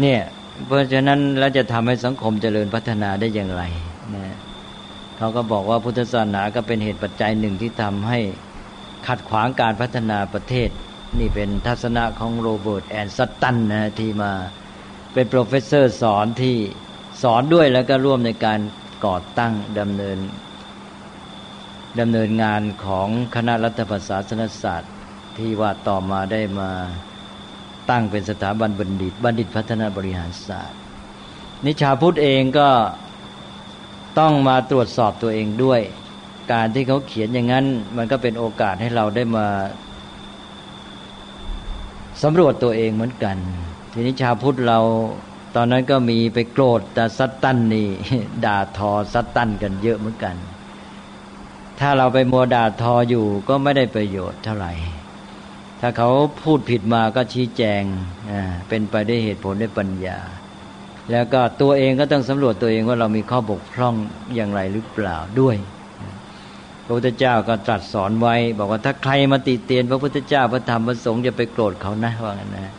[0.00, 0.20] เนี่ย
[0.66, 3.62] เพราะฉะนั้นแล้วจะทำให้สังคมเจริญพัฒนาได้อย่างไร
[4.14, 4.36] นะ
[5.18, 8.18] เขาก็บอกว่าพุทธศาสนาก็เป็นเหตุปัจจัยหนึ่งที่ทำให้
[9.06, 10.70] ขัดขวางการพัฒนาประเทศ
[11.18, 14.32] นี่เป็นทัศนะของโรเบิร์ตแอนซัตตันนะที่มา
[15.12, 16.56] เป็น professor สอนที่
[17.22, 18.60] สอนด้วยแล้วก็ร่วมในการ
[19.06, 20.18] ก่อตั้งดำเนิน
[22.00, 24.92] ดำเนินงานของคณะรัฐประศาสนศาสตร์
[25.38, 26.70] ที่ว่าต่อมาได้มา
[27.90, 30.80] ตั้งเป็นสถาบันบัณฑิต บัณฑิตพัฒนาบริหารศาสตร์
[31.64, 32.68] นิชาพุทธเองก็
[34.18, 35.80] ต้องมาตรวจสอบตัวเองด้วย
[36.52, 39.46] การที่เขาเขียนอย่างนั้น มันก็เป็นโอกาสให้เราได้มา
[42.22, 43.36] สำรวจตัวเองเหมือนกัน
[43.92, 44.78] ทีนี้ชาวพุทธเรา
[45.56, 47.88] ตอนนั้นก็มีไปโกรธแต่ซัตตันนี่
[48.44, 50.36] ด่าทอซัตตันกันเยอะเหมือนกัน
[51.80, 54.72] ถ้าเราไปมัวด่าทออยู่ก็ไม่ได้ประโยชน์เท่าไหร่
[55.80, 56.08] ถ้าเขา
[56.42, 57.82] พูดผิดมาก็ชี้แจง
[58.68, 60.18] เป็นไปได้เหตุผลได้ปัญญา
[61.10, 63.94] แล้วก็ตัวเองก็ต้องสำรวจตัวเองว่าเรามีข้อบกพร่อง
[64.34, 65.56] อย่างไรหรือเปล่าด้วย
[66.84, 72.74] พระพุทธเจ้าก็ตรัสสอนไว้ บอกว่าถ้าใครมาติเตียน พระพุทธเจ้าพระธรรมพระสงฆ์จะไปโกรธเขานะว่างั้นนะ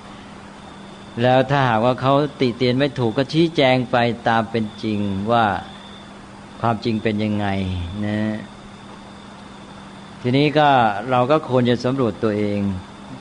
[1.21, 4.99] แล้วถ้าหากว่าเขาติเตียนไม่ถูกก็ชี้แจงไปตามเป็นจริง
[5.31, 5.45] ว่า
[6.61, 7.47] ความจริงเป็นยังไง
[8.05, 8.19] นะ
[10.21, 10.69] ทีนี้ก็
[11.11, 12.59] เราก็ควรจะสำรวจตัวเอง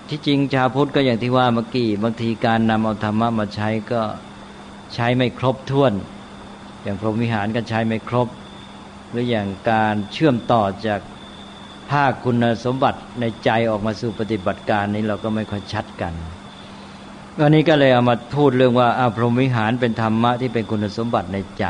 [0.09, 4.03] ที่จริงชาวพุทธก็อย่างที่ว่าเมื่อกี้บางทีการนำเอาธรรมะมาใช้ก็
[4.97, 5.93] ใช้ไม่ครบถ้วน
[6.83, 8.29] อย่างพรหมวิหารก็ใช้ไม่ครบ
[9.11, 11.01] หรืออย่างการเชื่อมต่อจาก
[11.91, 16.15] ภาคคุณสมบัติในใจออกมาสู่ปฏิบัติการนี้เราก็ไม่ค่อยชัดกัน
[17.41, 21.65] วันนี้ก็เลยเอามาพูดเรื่องว่าอาพรหมวิหารเป็นธรรมะที่เป็นคุณสมบัติในใจ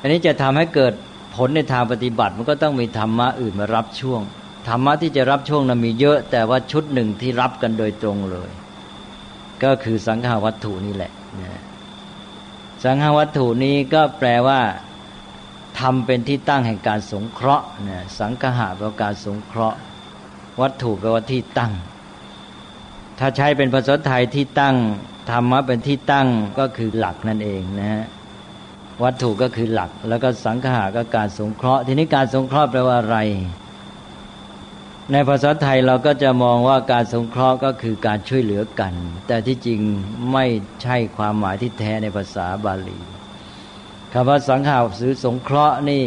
[0.00, 0.92] อันนี้จะทำให้เกิด
[1.36, 4.20] ผลในทางปฏิบัติมันก็ต้องมีธรรมะอื่นมารับช่วง
[4.68, 8.50] ธรรมะที่จะรับช่วงนั้นมีเยอะ แต่ว่าชุดหนึ่งที่รับกันโดยตรงเลย
[9.64, 11.12] ก็คือสังฆาวัตถุนี่แหละ
[12.84, 14.60] สังฆาวัตถุนี้ก็แปลว่า
[15.80, 19.78] ทำเป็นที่ตั้งแห่งการสงเคราะห์นะสังฆะแปลว่าการสงเคราะห์
[20.60, 21.72] วัตถุแปลว่าที่ตั้ง
[23.18, 24.76] ถ้าใช้เป็นภาษาไทยที่ตั้ง
[25.30, 28.04] ธรรมะเป็นที่ตั้งก็คือหลักนั่นเองนะฮะ
[29.02, 33.18] วัตถุก็คือหลัก แล้วก็สังขารก็การสงเคราะห์ ทีนี้การสงเคราะห์แปลว่าอะไร
[35.10, 38.92] ในภาษาไทยเราก็จะมองว่าการสงเคราะห์ก็คือการช่วยเหลือกัน
[39.26, 39.80] แต่ที่จริง
[40.32, 40.46] ไม่
[40.82, 43.00] ใช่ความหมายที่แท้ในภาษาบาลี
[44.12, 46.04] คำว่าสังขารหรือสงเคราะห์นี่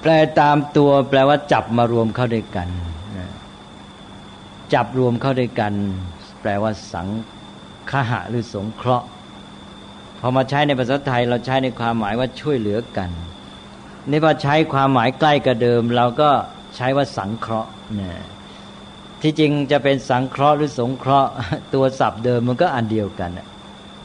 [0.00, 2.68] แปลตามตัวแปลว่าจับมารวมเข้าด้วยกัน
[4.74, 5.72] จับรวมเข้าด้วยกัน
[6.40, 7.08] แปลว่าสัง
[7.90, 9.06] คหะหรือสงเคราะห์
[10.20, 13.10] พอมาใช้ในภาษาไทยเราใช้ในความหมายว่าช่วยเหลือกัน
[14.10, 16.30] นี่พอใช้ความหมายใกล้กับเดิมเราก็
[16.76, 18.10] ใช้ว่าสังเคราะห์นะ
[19.22, 21.30] ที่จริงจะเป็นสังเคราะห์หรือสงเคราะห์
[21.74, 23.30] ตัวศัพท์เดิมมันก็อันเดียวกัน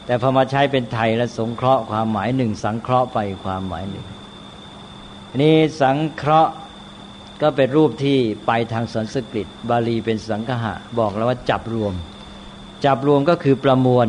[0.06, 4.06] แต่พอมาใช้เป็นไทยและสงเคราะห์ความหมายหนึ่งสังเคราะห์ไปความหมายหนึ่ง
[5.42, 6.52] นี้สังเคราะห์
[7.42, 11.94] ก็เป็นรูปที่ไปทางสันสกฤต บาลีเป็นสังคหะ บอกแล้วว่าจับรวม
[12.84, 14.08] จับรวมก็คือประมวล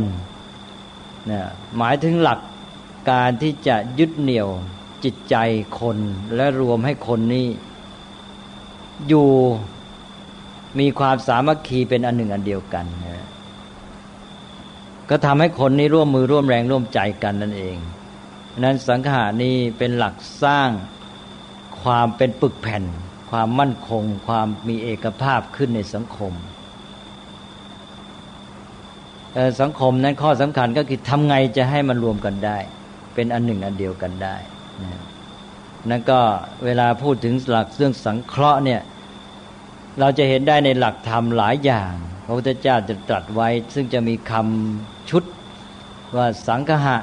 [1.32, 1.42] นะ
[1.78, 2.40] หมายถึงหลัก
[3.10, 4.48] การที่จะยึดเหนี่ยว
[5.04, 5.36] จิตใจ
[5.80, 5.98] คน
[6.36, 7.48] และรวมให้คนนี้
[9.08, 9.28] อยู่
[10.80, 13.28] มีความสามัคคีเป็นอันหนึ่งอันเดียวกันนะ
[15.10, 17.78] ก็ทำให้คนนี้ร่วมมือร่วมแรงร่วมใจกันนั่นเอง
[18.64, 20.70] นั้นสังขารนี้เป็นหลักสร้าง
[21.82, 22.84] ความเป็นปึกแผ่น
[23.30, 26.34] ความมั่นคง ความมีเอกภาพขึ้นในสังคม
[29.62, 32.58] สังคมนั้นข้อสำคัญก็คือทำไงจะให้มันรวมกันได้
[33.14, 34.36] เป็นอันหนึ่งอันเดียวกันได้
[34.82, 35.02] นะ
[35.90, 36.20] นั่นก็
[36.66, 38.82] เวลาพูดถึงหลักเรื่องสังเคราะห์เนี่ย
[40.00, 41.94] เราจะเห็นได้ในหลักธรรมหลายอย่าง
[42.26, 45.24] พระพุทธเจ้าจะตรัสไว้ ซึ่งจะมีคำชุด
[46.16, 46.98] ว่าสังคหะ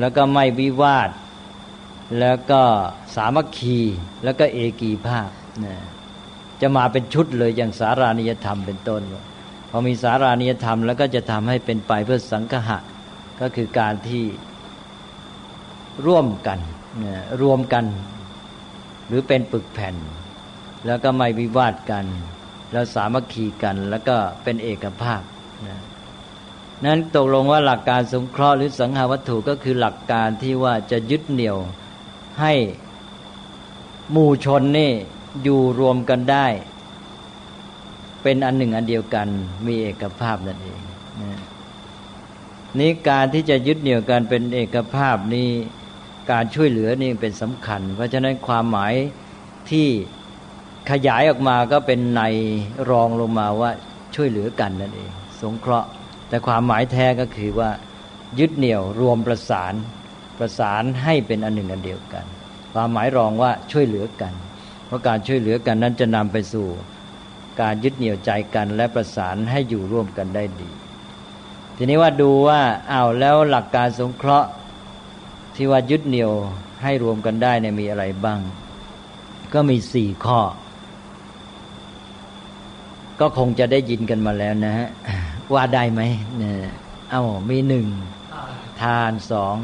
[0.00, 1.10] แล้วก็ไม่วิวาท
[2.20, 2.62] แล้วก็
[3.14, 3.78] สามัคคี
[4.24, 5.30] แล้วก็เอกีภาพ
[5.64, 5.76] นะ
[6.60, 9.00] จะมาเป็นชุดเลยอย่างสารานิยธรรมเป็นต้น
[9.70, 12.78] พอมีสารานิยธรรมแล้วก็จะทำให้เป็นไปเพื่อสังคหะ
[13.40, 14.24] ก็คือการที่
[16.06, 16.58] ร่วมกัน
[17.42, 17.84] รวมกัน
[19.08, 19.94] หรือเป็นปึกแผ่น
[20.86, 22.04] แล้วก็ไม่วิวาทกัน
[22.72, 25.22] แล้วสามัคคีกันแล้วก็เป็นเอกภาพ
[25.66, 25.78] นะ
[26.84, 31.56] นั้นตกลงว่าหลักการสงเคราะห์หรือสังหาวัตถุก็คือหลักการที่ว่าจะยึดเหนี่ยว
[32.40, 32.54] ให้
[34.10, 34.92] หมู่ชนนี่
[35.42, 36.46] อยู่รวมกันได้
[38.22, 39.28] เป็นอันหนึ่งอันเดียวกัน
[39.66, 40.80] มีเอกภาพนั่นเอง
[42.78, 45.48] นี่การที่จะยึดเหนี่ยวกันเป็นเอกภาพนี้
[46.30, 48.94] การช่วยเหลือนี่เป็นสำคัญ เพราะฉะนั้นความหมาย
[49.70, 49.88] ที่
[50.90, 52.22] ขยายออกมาก็เป็นใน
[52.90, 53.70] รองลงมาว่า
[54.14, 55.88] ช่วยเหลือกันนั่นเอง สงเคราะห์
[56.28, 57.70] แต่ความหมายแท้ก็คือว่า
[58.38, 59.74] ยึดเหนี่ยวรวมประสาน
[60.38, 62.24] ประสานให้เป็นอันหนึ่งอันเดียวกัน
[62.72, 64.32] ความหมายรองว่าช่วยเหลือกัน
[64.86, 66.66] เพราะการช่วยเหลือกันนั้นจะนำไปสู่
[67.60, 70.70] การยึดเหนี่ยวใจกันและประสานให้อยู่ร่วมกันได้ดี
[71.76, 72.60] ทีนี้ว่าดูว่า
[72.92, 74.48] อ้าวแล้วหลักการสงเคราะห์
[75.56, 76.32] ที่ว่ายึดเหนี่ยว
[76.82, 78.40] ให้รวมกันได้เนี่ยมีอะไรบ้าง
[79.54, 80.40] ก็มีสี่ข้อ
[83.20, 84.88] ก็คงจะได้ยินกันมาแล้วนะฮะ
[85.54, 86.00] ว่าได้ไหม
[86.38, 86.56] เนี่ย
[87.10, 87.86] เอ้ามีหนึ่ง
[88.80, 89.56] ทานสอง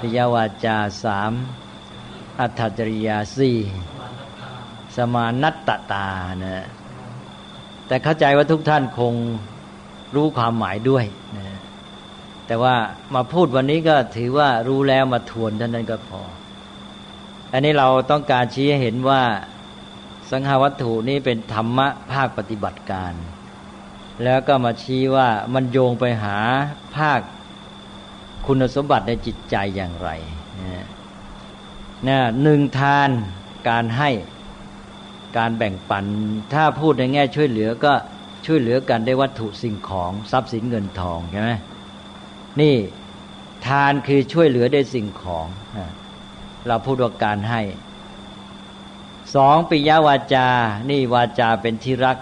[0.00, 1.32] ปิยวาจาสาม
[2.40, 3.58] อัตถจริยาสี่
[4.96, 6.08] สมานัตตตา
[6.44, 6.66] นะ
[7.86, 9.14] แต่เข้าใจว่าทุกท่านคง
[10.14, 11.04] รู้ความหมายด้วย
[11.36, 11.56] นะ
[12.46, 12.74] แต่ว่า
[13.14, 16.22] มาพูดวันนี้ก็ถือว่ารู้แล้วมาทวนท่านั้นก็พอ
[17.52, 19.22] อันนี้เราต้องการชี้ให้เห็นว่า
[20.30, 23.12] สังหาวัตถุนี้เป็นธรรมะภาคปฏิบัติการ
[24.24, 26.38] แล้วก็มาชี้ว่ามันโยงไปหา
[26.96, 27.20] ภาค
[28.46, 30.10] คุณสมบัติในจิตใจอย่างไร
[32.08, 33.08] นะหนึ่งทาน
[33.68, 34.10] การให้
[35.38, 36.04] การแบ่งปัน
[36.52, 37.92] ถ้าพูดในแง่ช่วยเหลือก็
[38.46, 41.50] ช่วยเหลือกันได้วัตถุสิ่งของทรัพย์สินเงินทองใช่ไหม
[42.60, 42.76] นี่
[43.66, 45.46] ทานคือช่วยเหลือได้สิ่งของ
[46.68, 47.60] เราพูดว่าการให้
[49.34, 50.48] สองปิยวาจา
[50.90, 52.18] นี่วาจาเป็นที่รัก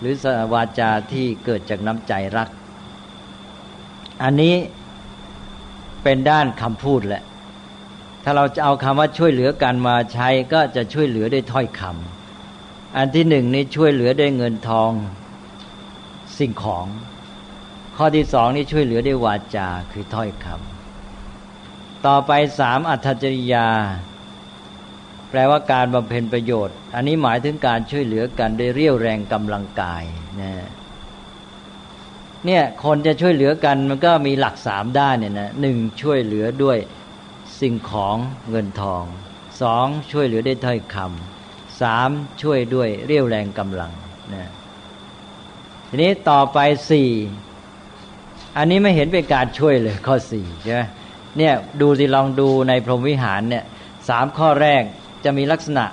[0.00, 0.14] หรือ
[0.54, 2.48] วาจาที่เกิดจากน้ำใจรัก
[4.22, 4.54] อันนี้
[6.02, 7.22] เป็นด้านคำพูดแหละ
[8.24, 14.90] ถ้าเราจะเอาคำว่าช่วยเหลือกันมาใช้ก็จะช่วยเหลือด้วยถ้อยคำอันที่หนึ่งนี่ช่วยเหลือด้วยเงินทอง
[16.38, 16.86] สิ่งของ
[17.96, 23.68] ข้อที่สองนี่ช่วยเหลือด้วยวาจาคือถ้อยคำต่อไปสามอัตจริยา
[25.30, 30.04] แปลว่าการบำเพ็ญประโยชน์ อันนี้หมายถึงการช่วยเหลือกันด้วยเรี่ยวแรงกำลังกาย
[30.40, 30.52] นะ
[32.46, 36.78] เนี่ยคนจะช่วยเหลือกันมันก็มีหลักสามด้านเนี่ยนะหนึ่งช่วยเหลือด้วย
[37.60, 38.16] สิ่งของ
[38.50, 39.04] เงินทอง
[39.60, 42.10] สองช่วยเหลือด้วยถ้อยคำสาม
[42.42, 43.92] ช่วยด้วยเรี่ยวแรงกำลัง
[44.34, 44.50] นะ
[45.88, 46.58] ทีนี้ต่อไป
[46.90, 47.10] สี่
[48.56, 50.82] อันนี้ไม่เห็นเป็นการช่วยเลยข้อสี่ใช่ไหม
[51.38, 53.64] เนี่ยดูสิลองดูในพรหมวิหารเนี่ย
[54.08, 54.82] สามข้อแรก
[55.24, 55.84] จะมีลักษณะ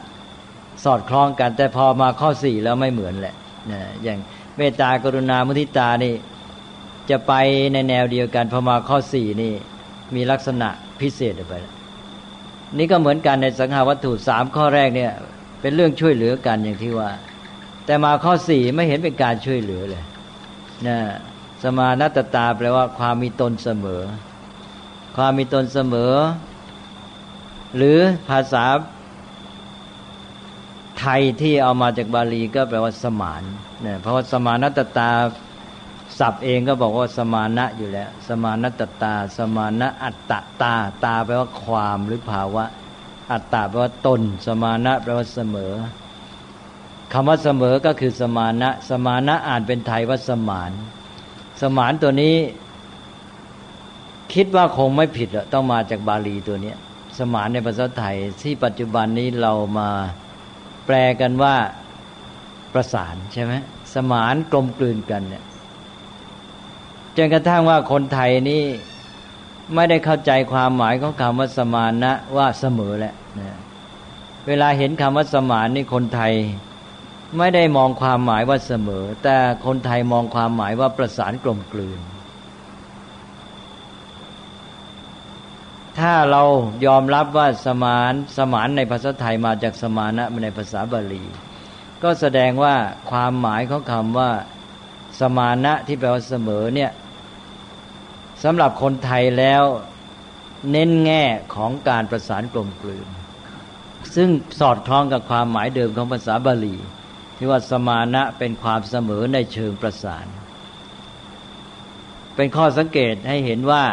[0.83, 3.35] สอดคล้องกัน แต่พอมาข้อสี่แล้วไม่เหมือนแหละ
[3.71, 4.19] นะอย่าง
[4.57, 6.13] เมตตากรุณามุทิตานี่
[7.09, 7.33] จะไป
[7.73, 9.53] ในแนวเดียวกันพอมาข้อสี่นี่
[10.15, 10.69] มีลักษณะ
[11.01, 11.53] พิเศษไป
[12.77, 15.11] นี่ก็เหมือนกันในสังหาวัตถุสามข้อแรกเนี่ย
[15.61, 17.09] เป็นเรื่องช่วยเหลือกันอย่างที่ว่า
[17.85, 20.03] แต่มาข้อสี่ไม่เห็นเป็นการช่วยเหลือเลย
[20.87, 20.97] นะ
[21.63, 24.03] สมานัตตาแปลว่าความมีตนเสมอ
[25.17, 26.13] ความมีตนเสมอ
[27.75, 27.97] หรือ
[28.29, 28.63] ภาษา
[30.99, 33.43] ไทยที่เอามาจากบาลีก็แปลว่าสมาน
[33.81, 35.09] เนี่ยเพราะว่าสมานัตตา
[36.19, 42.65] ศัพท์เองก็บอกว่าสมานะอยู่แล้ว สมานัตตา สมานะอัตตาตาตาแปลว่าความหรือภาวะ
[43.31, 45.73] อัตตาแปลว่าตน สมานะแปลว่าเสมอ
[47.13, 50.71] คำว่าเสมอก็คือสมานะ สมานะอ่านเป็นไทยว่าสมาน
[51.61, 52.35] สมานตัวนี้
[54.33, 56.73] คิดว่าคงไม่ผิดต้องมาจากบาลีตัวนี้
[57.19, 59.89] สมานในภาษาไทยที่ปัจจุบันนี้เรามา
[60.85, 61.55] แปลกันว่า
[62.73, 63.53] ประสานใช่ไหม
[63.93, 65.43] สมานกลมกลืนกันเนี่ย
[67.17, 68.63] จนกระทั่งว่าคนไทยนี่
[69.75, 73.59] ไม่ได้เข้าใจความหมายของคำว่าสมานะว่าเสมอแหละนะ
[74.47, 76.33] เวลาเห็นคำว่าสมานนี่คนไทย
[77.37, 82.01] ไม่ได้มองความหมายว่าเสมอ แต่คนไทยมองความหมายว่าประสานกลมกลืน
[85.99, 86.43] ถ้าเรา
[86.85, 91.25] ยอมรับว่าสมานสมานในภาษาไทยมาจากสมานะในภาษาบาลี
[92.03, 92.75] ก็แสดงว่า
[93.11, 94.31] ความหมายของคำว่า
[95.19, 96.91] สมานะที่แปลว่าเสมอเนี่ย
[98.43, 99.63] สำหรับคนไทยแล้ว
[100.71, 101.23] เน้นแง่
[101.55, 103.07] ของการประสานกลมกลืน
[104.15, 104.29] ซึ่ง
[104.59, 106.77] สอดคล้องกับความหมายเดิมของภาษาบาลี
[107.37, 110.25] ที่ว่าสมานะเป็นความเสมอในเชิงประสาน
[112.35, 113.83] เป็นข้อสังเกตให้เห็นว่า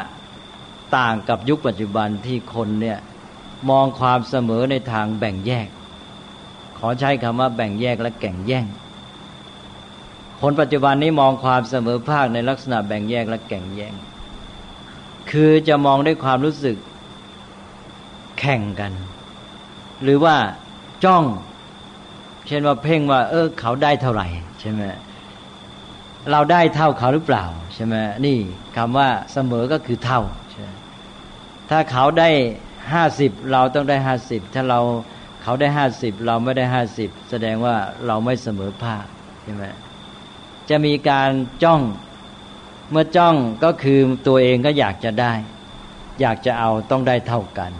[0.96, 2.98] ต่างกับยุคปัจจุบันที่คนเนี่ย
[3.70, 5.68] มองความเสมอในทางแบ่งแยก
[6.78, 8.66] ขอใช้คำว่าแบ่งแยกและแก่งแย่ง
[10.40, 13.94] คนปัจจุบันนี้มองความเสมอภาคในลักษณะแบ่งแยกและแก่งแย่ง
[15.30, 16.76] คือจะมองด้วยความรู้สึก
[18.38, 18.92] แข่งกัน
[20.02, 20.36] หรือว่า
[21.04, 21.24] จ้อง
[22.46, 24.26] เช่นว่าเพ่งว่า เออ เขาได้เท่าไหร่
[24.60, 24.82] ใช่ไหม
[26.30, 27.94] เราได้เท่าเขาหรือเปล่าใช่ไหม
[28.26, 28.38] นี่
[28.76, 30.20] คำว่าเสมอก็คือเท่า
[31.72, 32.30] ถ้าเขาได้
[32.92, 34.80] ห้าสิบเราต้องได้ห้าสิบถ้าเรา
[35.42, 39.06] เขาได้ห้าสิบเราไม่ได้ห้าสิบแสดงว่าเราไม่เสมอภาค
[39.42, 39.64] ใช่ไหม
[40.68, 41.30] จะมีการ
[41.62, 41.80] จ้อง
[42.90, 45.32] เมื่อจ้องก็คือตัวเองก็อยากจะได้
[46.20, 47.72] อยากจะเอาต้องได้เท่ากัน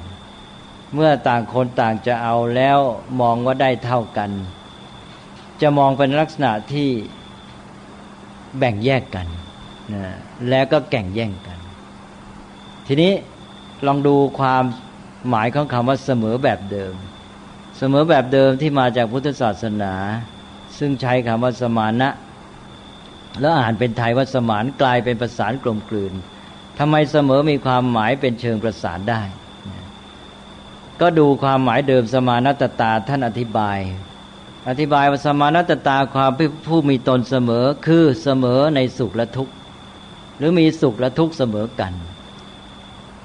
[0.95, 2.79] เมื่อต่างคนต่างจะเอาแล้ว
[3.21, 4.31] มองว่าได้เท่ากัน
[5.61, 6.89] จะมองเป็นลักษณะที่
[8.59, 9.27] แบ่งแยกกัน
[9.95, 10.05] นะ
[10.49, 11.59] แล้วก็แก่งแย่งกัน
[12.89, 13.13] ทีนี้
[13.87, 14.65] ลองดูความ
[15.29, 16.95] หมายของคำว่าเสมอแบบเดิม
[17.79, 19.95] เสมอแบบเดิมที่มาจากพุทธศาสนา
[20.79, 22.09] ซึ่งใช้คำว่าสมานะ
[23.41, 26.13] แล้วอ่านเป็นไทยว่าสมานกลายเป็นประสานกลมกลืน
[26.79, 29.23] ทำไมเสมอมีความหมายเป็นเชิงประสานได้
[31.01, 33.79] ก็ดูความหมายเดิมสมานัตตาท่านอธิบาย
[34.69, 36.31] อธิบายว่าสมานัตตาความ
[36.67, 39.53] ผู้มีตนเสมอคือเสมอในสุขและทุกข์
[40.39, 41.93] หรือมีสุขและทุกข์เสมอกัน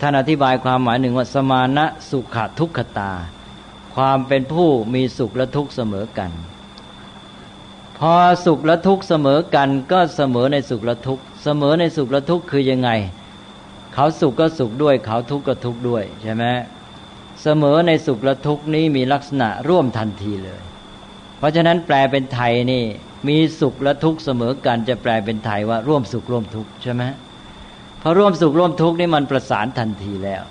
[0.02, 3.12] ท่านอธิบายความหมายหนึ่งว่าสมานะสุขทุกขตา
[3.96, 6.32] ความเป็นผู้มีสุขและทุกข์เสมอกัน
[8.00, 8.14] พอ
[8.46, 12.90] สุขและทุกข์เสมอกัน ก็เสมอในสุขและทุกข์เสมอในสุขและทุกข์คือยังไง
[13.94, 16.46] เขาสุขก็สุขด้วย เขาทุกข์ก็ทุกข์ด้วยใช่ไหม
[17.44, 20.62] เสมอในสุขและทุกข์นี้มีลักษณะร่วมทันทีเลย
[21.38, 22.84] เพราะฉะนั้นแปลเป็นไทยนี่
[23.28, 27.04] มีสุขและทุกข์เสมอกันจะแปลเป็นไทยว่าร่วมสุขร่วมทุกข์ใช่ไหม
[28.08, 30.44] อร่วมสุขร่วมทุกข์นี่มันประสานทันทีแล้ว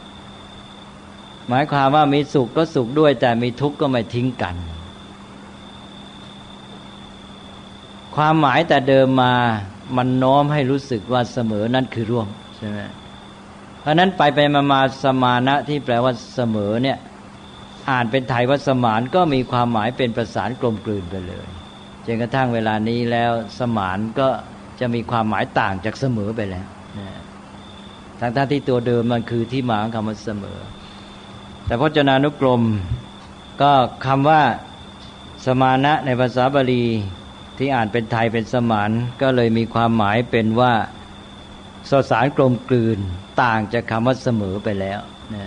[1.49, 4.57] หมายความว่ามีสุขก็สุขด้วย แต่มีทุกข์ก็ไม่ทิ้งกัน
[8.17, 9.35] ความหมายแต่เดิมมา
[9.97, 12.81] มันน้อมให้รู้สึกว่าเสมอนั่นคือร่วมใช่ไหม
[13.81, 16.99] เพราะนั้นไปไปมามาสมานะที่แปลว่าเสมอเนี่ย
[17.91, 21.47] อ่านเป็นไทยว่าสมานก็มีความหมายเป็นประสานกลมกลืนไปเลย
[22.07, 24.29] จนกระทั่งเวลานี้แล้วสมานก็
[24.81, 26.67] จะมีความหมายต่างจากเสมอไปแล้ว
[26.99, 27.09] นะ
[28.21, 30.59] ทั้งท่าที่ตัวเดิมมันคือที่มาของคำว่าเสมอ
[31.67, 32.63] แต่พจนานุกรม
[33.63, 33.73] ก็
[34.07, 34.43] คำว่า
[35.47, 36.85] สมานะในภาษาบาลี
[37.59, 38.91] ที่อ่านเป็นไทยเป็นสมาน
[39.23, 40.73] ก็เลยมีความหมายเป็นว่า
[41.91, 42.99] สสารกลมกลืน
[43.43, 45.01] ต่างจากคำว่าเสมอไปแล้ว
[45.35, 45.47] นะ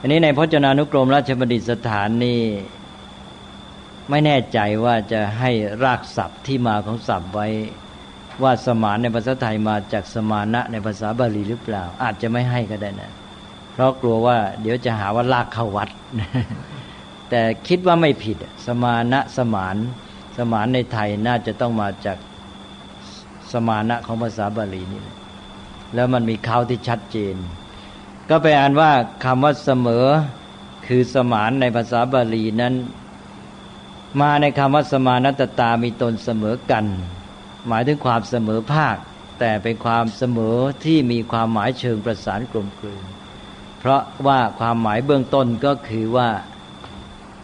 [0.00, 2.40] อันนี้ในพจนานุกรมราชบัณฑิตสถานนี่
[4.10, 5.50] ไม่แน่ใจว่าจะให้
[5.84, 7.48] รากศัพท์ที่มาของศัพท์ไว้
[8.42, 13.12] ว่าสมานในภาษาไทยมาจากสมานะในภาษาบาลีหรือเปล่า อาจจะไม่ให้ก็ได้นะ
[13.72, 15.88] เพราะกลัวว่าเดี๋ยวจะหาว่าลากเข้าวัด
[17.30, 19.76] แต่คิดว่าไม่ผิด สมานะสมาน
[20.36, 22.18] สมานในไทยน่าจะต้องมาจาก
[23.52, 25.16] สมานะของภาษาบาลีนี่แหละ
[25.94, 27.36] แล้วมันมีเขาที่ชัดเจน
[28.30, 28.90] ก็ไปอ่านว่า
[29.24, 30.06] คำว่าเสมอ
[30.86, 32.74] คือสมานในภาษาบาลีนั้น
[34.20, 36.84] มาในคำว่าสมานัตตามีตนเสมอกัน
[37.68, 38.96] หมายถึงความเสมอภาค
[39.40, 43.04] แต่เป็นความเสมอที่มีความหมายเชิงประสานกลมกลืน
[43.78, 46.28] เพราะว่าความหมายเบื้องต้นก็คือว่า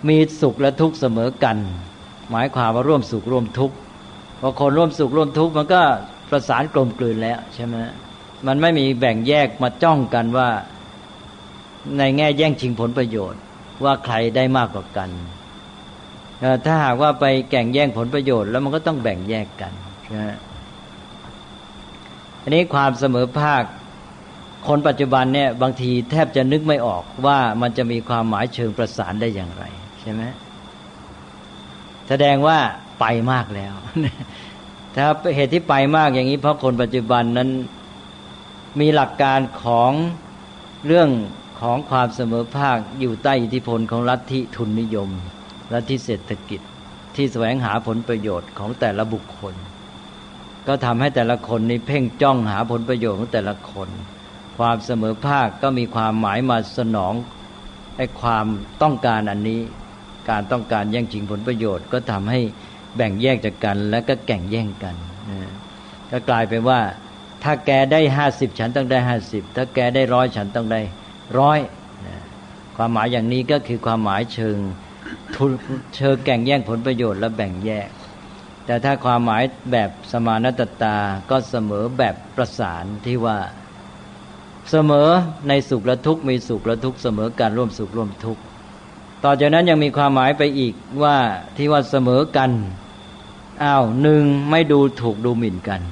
[0.08, 1.56] มีสุขและทุกข์เสมอกัน
[2.30, 3.76] หมายความว่าร่วมสุขร่วมทุกข์
[4.40, 5.82] พอคนร่วมสุขร่วมทุกข์มันก็
[6.30, 7.76] ประสานกลมกลืนแล้วใช่ไหม
[8.46, 10.48] มันไม่มีแบ่งแยกมาจ้องกันว่า
[11.98, 13.40] ในแง่แย่งชิงผลประโยชน์
[13.84, 15.10] ว่าใครได้มากกว่ากัน
[16.64, 19.72] ถ้าหากว่าไปแข่งแย่งผลประโยชน์แล้วมันก็ต้องแบ่งแยกกัน
[20.14, 20.36] นะ
[22.42, 23.62] อันนี้ความเสมอภาค
[24.68, 29.64] คนปัจจุบันเนี่ยบางทีแทบจะนึกไม่ออกว่ามันจะมีความหมายเชิงประสานได้อย่างไร
[30.00, 30.22] ใช่ไหม
[32.08, 32.58] แสดงว่า
[33.00, 33.74] ไปมากแล้ว
[34.94, 37.50] ถ้าเหตุที่ไปมากอย่างนี้ เพราะคนปัจจุบันนั้น
[38.80, 39.92] มีหลักการของ
[40.86, 41.08] เรื่อง
[41.60, 45.10] ของความเสมอภาคอยู่ใต้อิทธิพลของลัทธิทุนนิยม
[45.72, 46.60] ลัทธิเศรษฐกิจ
[47.14, 49.54] ที่แสวงหาผลประโยชน์ของแต่ละบุคคล
[50.66, 53.88] ก็ทำให้แต่ละคนนี้เพ่งจ้องหาผลประโยชน์ของแต่ละคน
[54.58, 57.14] ความเสมอภาคก็มีความหมายมาสนอง
[57.96, 58.46] ไอ้ความ
[58.82, 59.60] ต้องการอันนี้
[60.30, 62.40] การต้องการแย่งชิงผลประโยชน์ ก็ทำให้
[62.96, 64.96] แบ่งแยกจากกัน และก็แข่งแย่งกัน
[66.10, 66.80] ก็กลายเป็นว่า
[67.44, 70.80] ถ้าแกได้ห้าสิบฉันต้องได้ห้าสิบถ้าแกได้ร้อยฉันต้องได้
[71.38, 71.58] ร้อย
[72.76, 74.56] ความหมายอย่างนี้ก็คือความหมายเชิง
[75.96, 77.88] เชิงแก่งแย่งผลประโยชน์และแบ่งแยก
[78.70, 79.42] แต่ถ้าความหมาย
[79.72, 80.96] แบบสมานตตา
[81.30, 83.38] ก็เสมอแบบประสานที่ว่า
[84.70, 85.08] เสมอ
[85.48, 88.42] ในสุขและทุกข์มีสุขและทุกข์เสมอการร่วมสุขร่วมทุกข์
[89.24, 91.16] ต่อจากนั้นยังมีความหมายไปอีกว่า
[91.56, 92.50] ที่ว่าเสมอกัน
[93.62, 95.82] อ้าวหนึ่งไม่ดูถูกดูหมิ่นกัน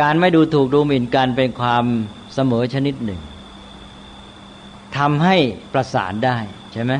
[0.00, 1.84] การไม่ดูถูกดูหมิ่นกันเป็นความ
[2.34, 3.20] เสมอชนิดหนึ่ง
[4.96, 5.36] ทำให้
[5.72, 6.36] ประสานได้
[6.72, 6.92] ใช่ไหม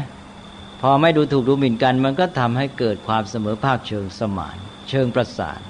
[0.83, 4.57] พอไม่ดูถูกดูหมิ่นกัน มันก็ทำให้เกิดความเสมอภาคเชิงสมาน
[4.89, 5.61] เชิงประสาน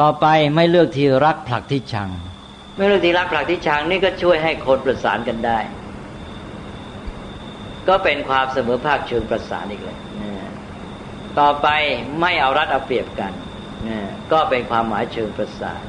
[0.00, 2.10] ต่อไปไม่เลือกที่รักผลักที่ชัง
[2.76, 5.58] ไม่เลือกที่รักผลักที่ชังนี่ก็ช่วยให้คนประสานกันได้
[7.88, 9.98] ก็เป็นความเสมอภาคเชิงประสานอีกเลย
[11.38, 11.68] ต่อไป
[12.20, 13.32] ไม่เอารัดเอาเปรียบกัน
[14.32, 15.82] ก็เป็นความหมายเชิงประสาน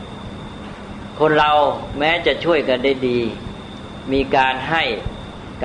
[1.20, 1.52] คนเรา
[2.00, 3.20] แม้จะช่วยกันได้ดี
[4.14, 4.84] มีการให้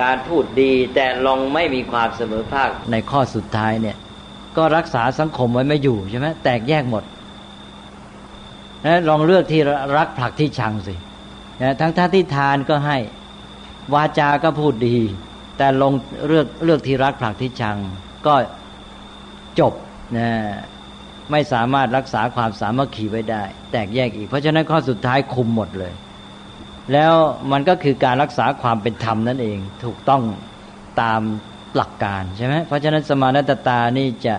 [0.01, 3.97] การพูดดีแต่ลองไม่มีความเสมอภาคในข้อสุดท้ายเนี่ย
[4.57, 7.03] ก็รักษาสังคมไว้ไม่อยู่ใช่ไหมแตกแยกหมด
[8.85, 9.61] นะลองเลือกที่
[9.97, 10.95] รักผลักที่ชังสิ
[11.61, 12.97] นะทั้งท่าที่ทานก็ให้
[13.93, 14.97] วาจาก็พูดดี
[15.57, 15.93] แต่ลง
[16.27, 17.77] เลือกเลือกที่รักผลักที่ชัง
[18.27, 18.35] ก็
[19.59, 19.73] จบ
[20.17, 20.29] นะ
[21.31, 25.93] ไม่สามารถรักษาความสามัคคีไว้ได้ แตกแยกอีก เพราะฉะนั้นข้อสุดท้ายคุมหมดเลย
[26.93, 27.13] แล้ว
[27.51, 30.23] มันก็คือการรักษาความเป็นธรรมนั่นเองถูกต้อง
[31.01, 31.21] ตาม
[31.75, 34.35] หลักการใช่ไหมเพราะฉะนั้นสมานตตานี่จะ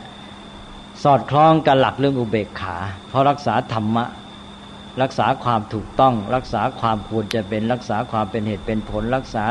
[1.03, 2.77] สอดคล้องกับหลักเรื่องอุเบกขา
[3.09, 4.05] เพราะรักษาธรรมะ
[5.03, 9.45] รักษาความถูกต้อง รักษาความควรจะเป็นรักษาความเป็นเหตุเป็นผล รักษา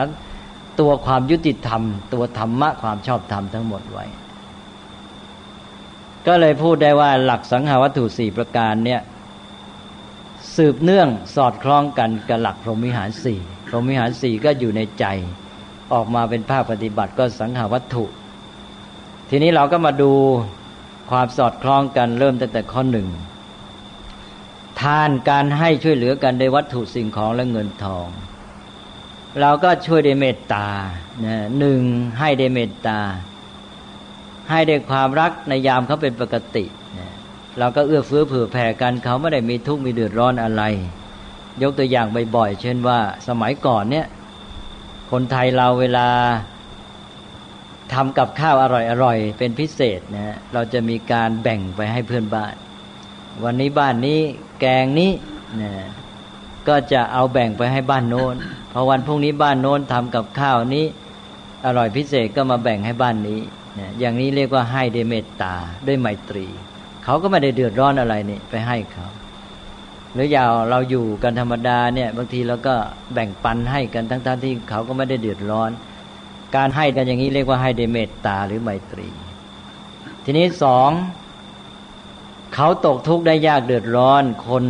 [0.80, 1.84] ตัวความยุติธรรม
[2.14, 4.06] ตัวธรรมะความชอบธรรมทั้งหมดไว้
[6.28, 9.02] ก็เลยพูดได้ว่าหลักสังหาวัตถุสี่ประการเนี่ย
[10.56, 15.06] สืบเนื่องสอดคล้องกันกับหลักพรหมิหารสี่พรหมิหารสี่ก็อยู่ในใจ
[15.94, 18.06] ออกมาเป็นภาคปฏิบัติก็สังหาวัตถุ
[19.30, 20.12] ทีนี้เราก็มาดู
[21.12, 23.08] ความสอดคล้องกันเริ่มตั้งแต่ข้อหนึ่ง
[24.82, 28.08] ทานการให้ช่วยเหลือกันในวัตถุสิ่งของและเงินทอง
[29.42, 30.68] เราก็ช่วยด้เมตตา
[31.60, 31.82] หนึ่ง
[32.20, 33.00] ให้ด้เมตตา
[34.50, 36.66] ให้ด้ความรักในยามเขาเป็นปกติ
[37.60, 40.64] เราก็เอื้อเฟื้อเผื่อแผ่กันเขาไม่ได้มีทุกข์มีเดือดร้อนอะไร
[41.62, 44.06] ยกตัวอย่างบ่อยๆเช่นว่า สมัยก่อนเนี่ย
[45.12, 46.08] คนไทยเราเวลา
[47.94, 48.66] ทำกับข้าวอ
[49.04, 52.54] ร่อยๆเป็นพิเศษนะเราจะมีการแบ่งไปให้เพื่อนบ้าน
[53.44, 54.20] วันนี้บ้านนี้
[54.60, 55.12] แกงนี้
[55.62, 55.72] นะ
[56.68, 58.36] ก็จะเอาแบ่งไปให้บ้านโน้น
[58.72, 60.86] พอวันพรุ่งนี้บ้านโน้นทำกับข้าวนี้
[61.66, 63.40] อร่อยพิเศษก็มาแบ่งให้บ้านนี้
[63.80, 65.56] นะอย่างนี้เรียกว่าให้ด้วยเมตตา
[65.88, 66.48] ด้วยไมตรี
[67.04, 69.08] เขาก็ไม่ได้เดือดร้อนอะไรนี่ไปให้เขา
[70.14, 72.76] หรืออย่างเราอยู่กันธรรมดาเนี่ยบางทีเราก็
[73.14, 75.72] แบ่งปันให้กันทั้งๆทที่เขาก็ไม่ได้เดือดร้อน
[76.56, 79.10] การให้กันอย่างนี้เรียกว่าให้เดเมตตาหรือไมตรี
[80.26, 80.90] ทีนี้สอง
[82.56, 84.64] เขาตกทุกข์ได้ยากเดือดร้อน คน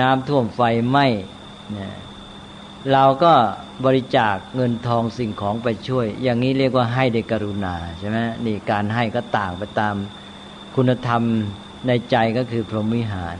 [0.00, 1.06] น้ำท่วมไฟไหม้
[1.78, 1.88] นะ
[2.92, 3.32] เราก็
[3.84, 9.94] บริจาคเงินทองสิ่งของไปช่วย อย่างนี้เรียกว่าให้เดกรุณาใช่ไหมนี่การให้ก็ต่างไปตาม
[10.76, 11.22] คุณธรรม
[11.86, 13.36] ในใจก็คือพรหมวิหาร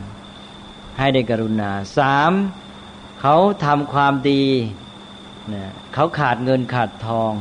[0.99, 2.33] ให้เดกรุณาสาม
[3.21, 4.45] เขาทำความดี
[5.55, 7.33] นะเขาขาดเงินขาดทอง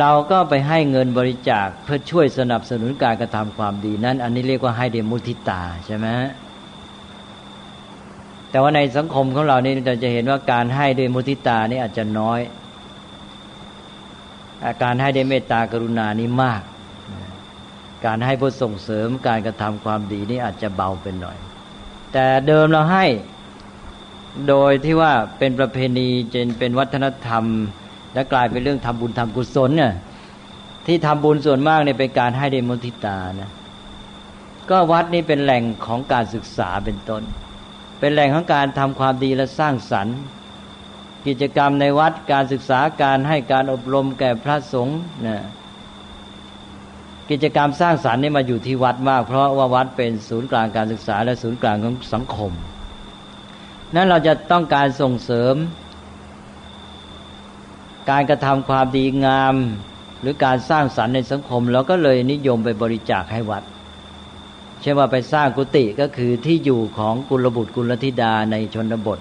[0.00, 6.08] เราก็ไปให้เงินบริจาคเพื่อช่วยสนับสนุนการกระทำความดีนั้น อันนี้เรียกว่าให้เดมุทิตาใช่ไหม
[8.50, 12.40] แต่ว่าในสังคมของเรานี่เราจะเห็นว่าการให้ด้วยมุทิตานี่อาจจะน้อย
[14.66, 16.62] อาการให้ด้วยเมตตากรุณานี่มาก
[18.04, 21.38] การให้เพื่อส่งเสริมการกระทำความดีนี่อาจจะเบาเป็นหน่อย
[22.12, 23.04] แต่เดิมเราให้
[24.48, 27.44] โดยที่ว่าเป็นประเพณีจนเป็นวัฒนธรรม
[28.14, 29.92] และกลายเป็นเรื่องทำบุญทำกุศลเนี่ย
[30.86, 33.50] ที่ทำบุญส่วนมากเนี่ยเป็นการให้เดมุทิตานะ
[34.70, 37.22] ก็วัดนี้เป็นแหล่งของการศึกษาเป็นต้น
[38.00, 40.18] เป็นแหล่งของการทำความดีและสร้างสรรค์
[41.26, 45.38] กิจกรรมในวัดการศึกษาการให้การอบรมแก่พระสงฆ์นะ
[47.30, 52.52] กิจกรรมสร้างสรรค์นี่มาอยู่ที่วัดมาก เพราะว่าวัดเป็นศูนย์กลางการศึกษา และศูนย์กลางของสังคม
[53.94, 55.54] นั้นเราจะต้องการส่งเสริม
[58.10, 59.54] การกระทำความดีงาม
[60.20, 63.62] หรือการสร้างสรรค์ในสังคมเราก็เลยนิยมไปบริจาคให้วัด
[64.80, 69.18] เช่นว่าไปสร้างกุฏิก็คือที่อยู่ของกุลบุตรกุลธิดาในชนบท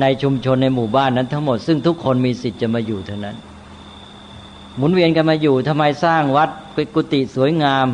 [0.00, 3.36] ในชุมชนในหมู่บ้านนั้นทั้งหมดซึ่งทุกคนมีสิทธิ์จะมาอยู่เท่านั้น
[4.76, 7.88] หมุนเวียนกันมาอยู่ทำไมสร้างวัดเป็นกุฏิสวยงาม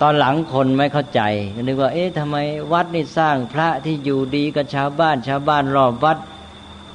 [0.00, 1.20] ตอนหลังคนไม่เข้าใจ
[1.66, 2.36] นึกว่า เอ๊ะทำไม
[2.72, 6.18] วัดนี่สร้างพระที่อยู่ดีกับชาวบ้าน ชาวบ้านรอบวัด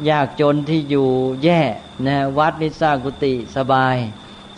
[0.09, 1.07] ยากจนที่อยู่
[1.43, 1.61] แย่
[2.07, 3.95] นะวัดนี่สร้างกุฏิสบาย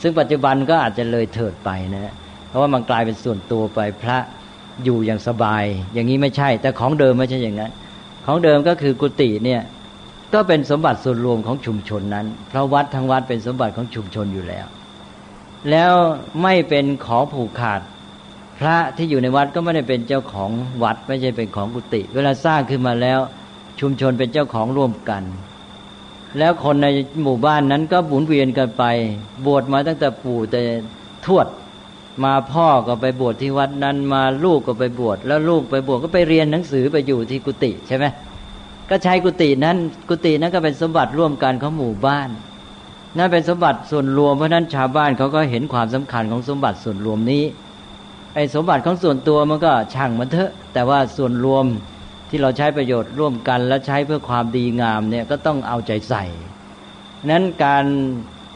[0.02, 2.14] ซึ่งปัจจุบันก็อาจจะเลยเถิดไปนะ
[2.48, 4.18] เพราะว่ามันกลายเป็นส่วนตัวไปพระ
[4.84, 7.72] อยู่อย่างสบาย อย่างนี้ไม่ใช่ แต่ของเดิมไม่ใช่อย่างนั้น
[8.26, 9.62] ของเดิมก็คือกุฏิเนี่ย
[10.34, 14.66] ก็เป็นสมบัติส่วนรวมของชุมชนนั้น เพราะวัดทั้งวัดเป็นสมบัติของชุมชนอยู่แล้ว
[15.70, 15.94] แล้ว
[16.44, 17.82] ไม่เป็นของผูกขาด
[18.60, 20.50] พระที่อยู่ในวัดก็ไม่ได้เป็นเจ้าของ
[20.84, 23.20] วัด ไม่ใช่เป็นของกุฏิเวลาสร้างขึ้นมาแล้ว
[23.80, 25.24] ชุมชนเป็นเจ้าของร่วมกัน
[26.40, 26.88] แล้วคนใน
[27.24, 28.84] หมู่บ้านนั้นก็หมุนเวียนกันไป
[29.46, 30.62] บวชมาตั้งแต่ปู่แต่
[31.26, 31.48] ทวด
[32.24, 38.06] มาพ่อก็ไปบวชที่วัดนั้นมาลูกก็ไปบวชแล้วลูกไปบวชก็ไปเรียนหนังสือไปอยู่ที่กุฏิใช่ไหม
[38.90, 39.78] ก็ใช้กุฏินั้น
[40.10, 42.30] กุฏินั้นก็เป็นสมบัติร่วมกันของหมู่บ้าน
[43.18, 47.44] นั่นเป็นสมบัติส่วนรวมเพราะนั้นชาวบ้านเขาก็เห็นความสำคัญของสมบัติส่วนรวมนี้
[48.36, 51.66] ไอ้สมบัติของส่วนตัวมันก็ช่างมันเถอะ แต่ว่าส่วนรวม
[52.30, 56.26] ที่เราใช้ประโยชน์ร่วมกัน และใช้เพื่อความดีงามเนี่ยก็ต้องเอาใจใส่
[57.32, 57.86] นั้นการ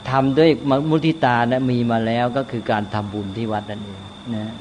[0.09, 0.49] ทำด้วย
[0.89, 4.01] มุทิตานะมีมาแล้วก็คือการทำบุญที่วัดนั่นเอง
[4.36, 4.53] นะ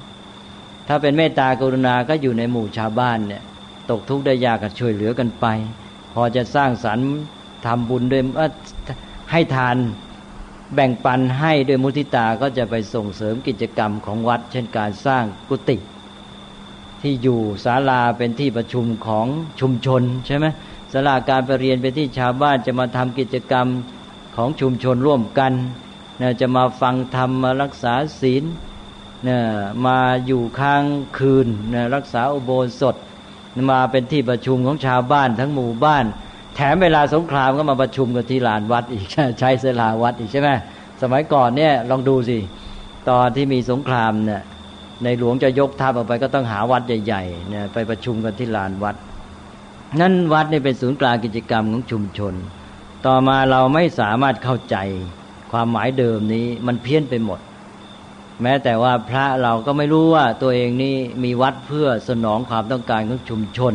[0.89, 3.43] ถ้าเป็นเมตตากรุณาก็อยู่ในหมู่ชาวบ้านเนี่ย
[3.91, 5.47] ตกทุกข์ได้ยากก็ช่วยเหลือกันไป
[6.13, 7.09] พอจะสร้างสรรค์
[7.67, 8.23] ทำบุญด้วย
[9.31, 9.77] ให้ทาน
[10.75, 15.77] แบ่งปันให้ด้วยมุทิตาก็จะไปส่งเสริมกิจกรรมของวัด เช่นการสร้างกุฏิ
[17.03, 19.27] ที่อยู่ศาลาเป็นที่ประชุมของ
[19.61, 20.47] ชุมชนใช่ไหม
[20.93, 23.67] ศาลาการประเรียนเป็นที่ชาวบ้านจะมาทำกิจกรรม
[24.37, 25.53] ของชุมชนร่วมกัน
[26.21, 28.45] นะจะมาฟังธรรมมารักษาศีล
[29.29, 29.39] นะ
[29.87, 30.85] มาอยู่ค้าง
[31.19, 32.97] คืนนะรักษาอุโบสถ
[33.71, 36.05] มาเป็นที่ประชุมของชาวบ้านทั้งหมู่บ้าน
[36.55, 39.07] แถมเวลาสงครามก็มาประชุมกันที่ลานวัดอีก
[39.39, 40.51] ใช้เสลาวัดอีกใช่ไหม
[41.03, 42.39] สมัยก่อนเนี่ยลองดูสิ
[43.09, 44.43] ตอนที่มีสงครามเนี่ย
[45.05, 48.97] ในหลวงจะยกทัพออกไปก็ต้องหาวัดใหญ่ๆเนี่ยไปประชุมกันที่ลานวัด
[50.01, 52.35] นั่นวัดนี่เป็นศูนย์กลางกิจกรรมของชุมชน
[53.07, 54.77] ต่อมาเราไม่สามารถเข้าใจ
[55.53, 57.41] ความหมายเดิมนี้มันเพี้ยนไปหมด
[58.43, 63.75] แม้แต่ว่าพระเราก็ไม่รู้ว่าตัวเองนี่มีวัดเพื่อสนองความต้องการของชุมชน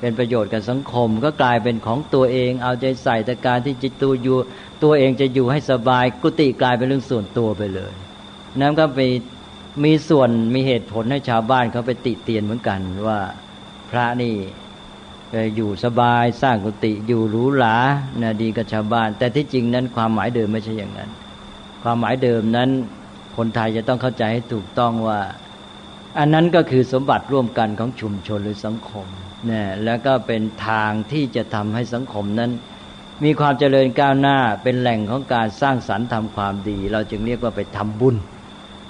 [0.00, 4.36] เป็นประโยชน์กับสังคม ก็กลายเป็นของตัวเอง เอาใจใส่แต่การที่จิตตัวอยู่
[4.82, 7.92] ตัวเองจะอยู่ให้สบายกุฏิกลายเป็นเรื่องส่วนตัวไปเลย
[8.60, 9.00] นั่นก็ไป
[9.84, 13.20] มีส่วนมีเหตุผลให้ชาวบ้านเขาไปติเตียนเหมือนกันว่า
[13.90, 14.34] พระนี่
[15.56, 17.76] อยู่สบายสร้างกุฏิอยู่หรูหรา
[18.22, 21.10] นะดีกับชาวบ้าน แต่ที่จริงนั้นความหมายเดิมไม่ใช่อย่างนั้น
[21.82, 22.70] ความหมายเดิมนั้น
[23.36, 25.20] คนไทยจะต้องเข้าใจให้ถูกต้องว่า
[26.18, 29.06] อันนั้นก็คือสมบัติร่วมกันของชุมชนหรือสังคม
[29.50, 32.50] นะแล้วก็เป็นทางที่จะทำให้สังคมนั้น
[33.24, 38.16] มีความเจริญก้าวหน้าเป็นแหล่งของการสร้างสรรค์ทำความดี เราจึงเรียกว่าไปทำบุญ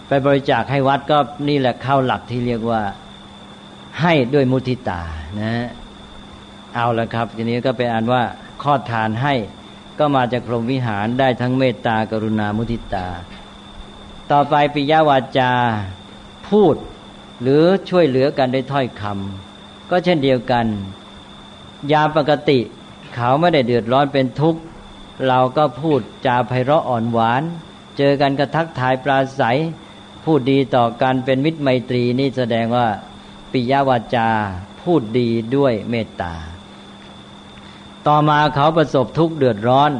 [0.08, 1.18] ไปบริจาคให้วัดก็
[1.48, 2.82] นี่แหละเข้าหลักที่เรียกว่า
[4.00, 5.02] ให้ด้วยมุทิตา
[5.40, 5.52] นะ
[6.74, 8.22] เอาละครับ ทีนี้ก็เป็นอันว่า
[8.62, 9.34] ข้อทานให้
[9.98, 13.06] ก็มาจากพรหมวิหารได้ทั้งเมตตากรุณามุทิตา
[14.32, 15.52] ต่อไปปิยาวาจา
[16.48, 16.74] พูด
[17.42, 20.66] หรือช่วยเหลือกันด้วยถ้อยคำก็เช่นเดียวกัน
[21.92, 22.58] ยาปกติ
[23.14, 24.60] เขาไม่ได้เดือดร้อนเป็นทุกข์
[25.28, 27.42] เราก็พูดจาไพเราะอ่อนหวาน
[27.98, 29.58] เจอกันกระทักทายปราศัย
[30.24, 32.88] พูดดีต่อกันเป็นมิตรไมตรีนี่แสดงว่า
[33.52, 34.28] ปิยวาจา
[34.82, 36.34] พูดดีด้วยเมตตา
[38.06, 39.90] ต่อมาเขาประสบทุกข์เดือดร้อน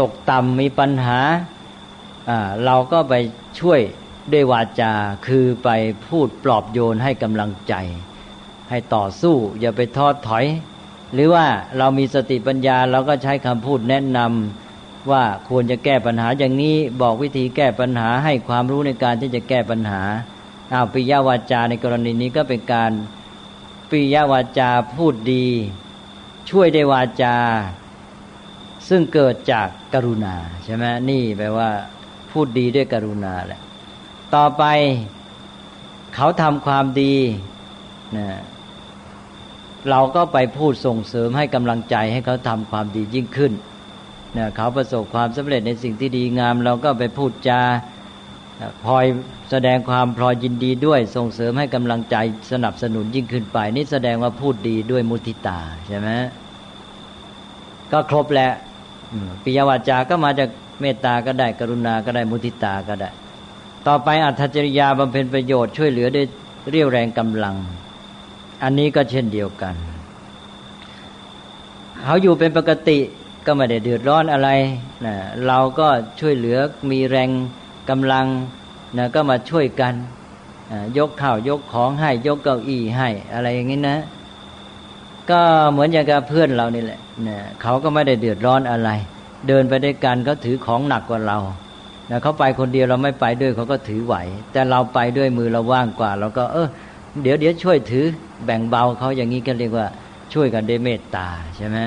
[0.00, 1.20] ตกต่ำมีปัญหา
[2.64, 3.14] เราก็ไป
[3.60, 3.80] ช่วย
[4.32, 4.92] ด้วยวาจา
[5.26, 5.70] คือไป
[6.06, 7.74] พูดปลอบโยนให้กำลังใจ
[8.70, 10.46] ให้ต่อสู้ อย่าไปทอดถอย
[11.14, 11.46] หรือว่า
[11.78, 20.02] เรามีสติปัญญาเราก็ใช้คำพูดแนะนำว่าควรจะแก้ปัญหาอย่างนี้บอกวิธีแก้ปัญหาให้ความรู้ในการที่จะแก้ปัญหา
[20.72, 22.90] อาปิยวาจาในกรณีนี้ก็เป็นการ
[23.90, 25.46] ปิยวาจาพูดดี
[26.50, 27.36] ช่วยได้วาจา
[28.88, 31.70] ซึ่งเกิดจากกรุณาใช่ไหมนี่แปลว่า
[32.34, 33.60] พูดดีด้วยกรุณาแหละ
[34.34, 34.64] ต่อไป
[36.14, 37.14] เขาทำความดี
[38.16, 38.28] นะ
[39.90, 43.52] เราก็ไปพูดส่งเสริมให้กำลังใจให้เขาทำความดียิ่งขึ้น
[44.36, 47.60] นะเขาประสบความสำเร็จในสิ่งที่ดีงาม เราก็ไปพูดจา
[48.84, 49.04] พลอย
[49.50, 52.16] แสดงความพลอยยินดีด้วยส่งเสริมให้กำลังใจ
[52.52, 56.08] สนับสนุนยิ่งขึ้นไป นี่แสดงว่าพูดดีด้วยมุทิตาใช่ไหม
[57.92, 58.52] ก็ครบแล้ว
[59.42, 60.48] ปิยวาจาก็มาจาก
[60.80, 63.10] เมตตาก็ได้กรุณาก็ได้มุทิตาก็ได้
[63.86, 66.22] ต่อไปอัตจริยาบำเพ็ญประโยชน์ช่วยเหลือได้
[66.70, 67.56] เรียวแรงกำลัง
[68.62, 69.74] อันนี้ก็เช่นเดียวกัน
[72.02, 72.98] เขาอยู่เป็นปกติ
[73.46, 74.48] ก็ไม่ได้เดือดร้อนอะไร
[75.06, 75.14] นะ
[75.46, 75.88] เราก็
[76.20, 76.58] ช่วยเหลือ
[76.90, 77.30] มีแรง
[77.90, 78.26] กำลัง
[78.98, 79.94] นะก็มาช่วยกัน
[80.98, 83.98] ยกข้าวยกของให้ยกเก้าอี้ให้อะไรอย่างนี้นะ
[85.30, 88.90] ก็เหมือนอย่างกับเพื่อนเรานี่แหละนะเขาก็ไม่ได้เดือดร้อนอะไร
[89.48, 91.38] เดินไปด้วยกันเขาถือของหนักกว่าเรา
[92.10, 94.14] นะเขาไปคนเดียวเราไม่ไปด้วยเขาก็ถือไหว
[94.52, 96.68] แต่เราไปด้วยมือเราว่างกว่าเราก็ เออ
[97.22, 98.06] เดี๋ยวเดี๋ยวช่วยถือ
[98.44, 99.86] แบ่งเบาเขาอย่างนี้ก็เรียกว่า
[100.32, 101.26] ช่วยกันด้วยเมตตา
[101.56, 101.78] ใช่ไหม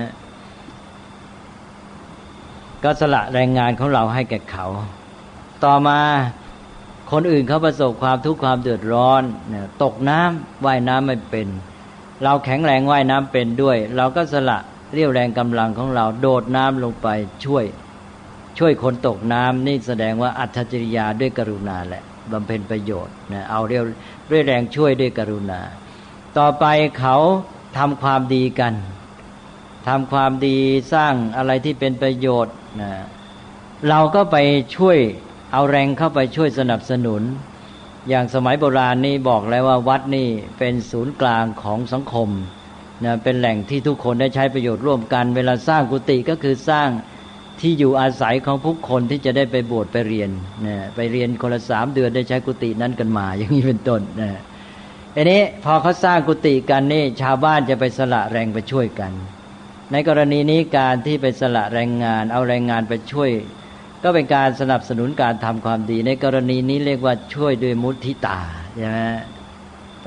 [2.84, 4.66] ก็สละแรงงานของเราให้แก่เขา
[5.64, 6.00] ต่อมา
[7.12, 11.48] คนอื่นเขาประสบความทุกข์ความเดือดร้อนเนี่ยตกน้ำว่ายน้ำไม่เป็น
[12.24, 14.60] เราแข็งแรงว่ายน้ำเป็นด้วย เราก็สละ
[14.94, 17.08] เรี่ยวแรงกำลังของเราโดดน้ำลงไป
[17.46, 17.66] ช่วย
[18.58, 23.84] ช่วยคนตกน้ำนี่แสดงว่าอัจฉริยาด้วยกรุณาแหละบำเพ็ญประโยชน์นะเอาเรียว
[24.30, 25.62] เรียแรงช่วยด้วยกรุณา
[26.38, 26.66] ต่อไป
[27.00, 27.18] เขา
[27.78, 28.74] ทำความดีกัน
[29.88, 30.58] ทำความดี
[30.94, 32.92] สร้างอะไรที่เป็นประโยชน์นะ
[33.90, 34.38] เราก็ไป
[34.76, 34.98] ช่วย
[35.54, 37.22] เอาแรงเข้าไปช่วยสนับสนุน
[38.10, 40.30] อย่างสมัยโบราณนี่บอกแล้วว่าวัดนี่
[40.60, 42.30] เป็นศูนย์กลางของสังคม
[43.06, 46.90] นะเป็นแหล่งที่ทุกคนได้ใช้ประโยชน์ร่วมกัน เวลาสร้างกุฏิก็คือสร้าง
[47.62, 50.30] ที่อยู่อาศัยของผู้คนที่จะได้ไปบวชไปเรียน
[50.66, 54.32] นะไปเรียนคนละสามเดือนได้ใช้กุฏินั้นกันมา อย่างนี้เป็นต้นนะ
[55.16, 59.12] อันนี้พอเขาสร้างกุฏิกันนี่ชาวบ้านจะไปสละแรงไปช่วยกัน
[59.92, 63.30] ในกรณีนี้การที่ไปสละแรงงาน เอาแรงงานไปช่วย
[64.04, 68.40] ก็เป็นการสนับสนุนการทำความดี ในกรณีนี้เรียกว่าช่วยด้วยมุทิตา
[68.76, 69.00] ใช่ไหม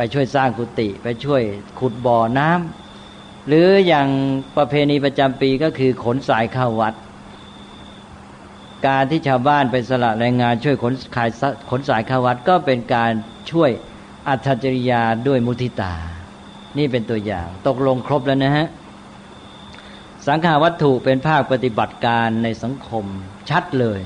[0.02, 1.42] ไปช่วยสร้างกุฏิไปช่วย
[1.78, 4.08] ขุดบ่อน้ำหรืออย่าง
[4.56, 6.94] ประเพณีประจำปีก็คือขนสายเข้าวัด
[8.86, 11.30] การที่ชาวบ้านไปสละแรงงานช่วยขนขาย
[11.70, 13.12] ขนสายข้าวัดก็เป็นการ
[13.50, 13.70] ช่วย
[14.28, 15.94] อัตจริยาด้วยมุทิตา
[16.78, 18.66] นี่เป็นตัวอย่าง ตกลงครบแล้วนะฮะ
[20.26, 23.04] สังขาวัตถุเป็นภาคปฏิบัติการในสังคม
[23.48, 24.00] ชัดเลย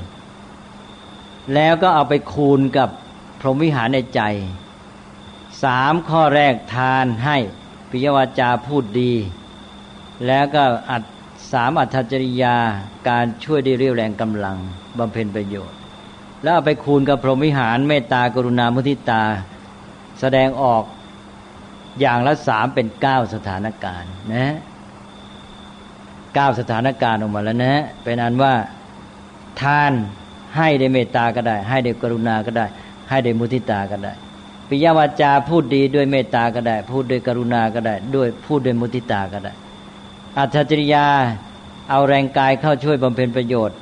[1.55, 2.88] แล้วก็เอาไปคูณกับ
[3.40, 4.22] พรหมวิหารในใจ
[5.63, 7.37] สามข้อแรกทานให้
[7.91, 9.13] ปิยวาจาพูดดี
[10.27, 11.03] แล้วก็อัด
[11.53, 12.57] สามอัตจริยา
[13.09, 14.57] การช่วยได้เรียวแรงกำลัง
[14.99, 15.79] บำเพ็ญประโยชน์
[16.43, 19.23] แล้วไปคูณกับพรหมิหารเมตตากรุณามุทิตา
[20.21, 20.85] แสดงออก
[22.01, 24.55] อย่างละสามเป็นเก้าสถานการณ์นะ
[26.35, 28.55] เก้าสถานการณ์ออกมาแล้วนะ เป็นอันว่า
[29.61, 29.93] ทาน
[30.57, 32.67] ให้ได้เมตตาก็ได้ ให้ได้กรุณาก็ได้
[33.09, 34.13] ให้ได้มุทิตาก็ได้
[34.69, 39.53] ปิยวาจาพูดดีด้วยเมตตาก็ได้ พูดด้วยกรุณาก็ได้ ด้วยพูดด้วยมุทิตาก็ได้
[40.39, 41.07] อัจฉริยา
[41.91, 43.77] เอาแรงกายเข้าช่วยบำเพ็ญประโยชน์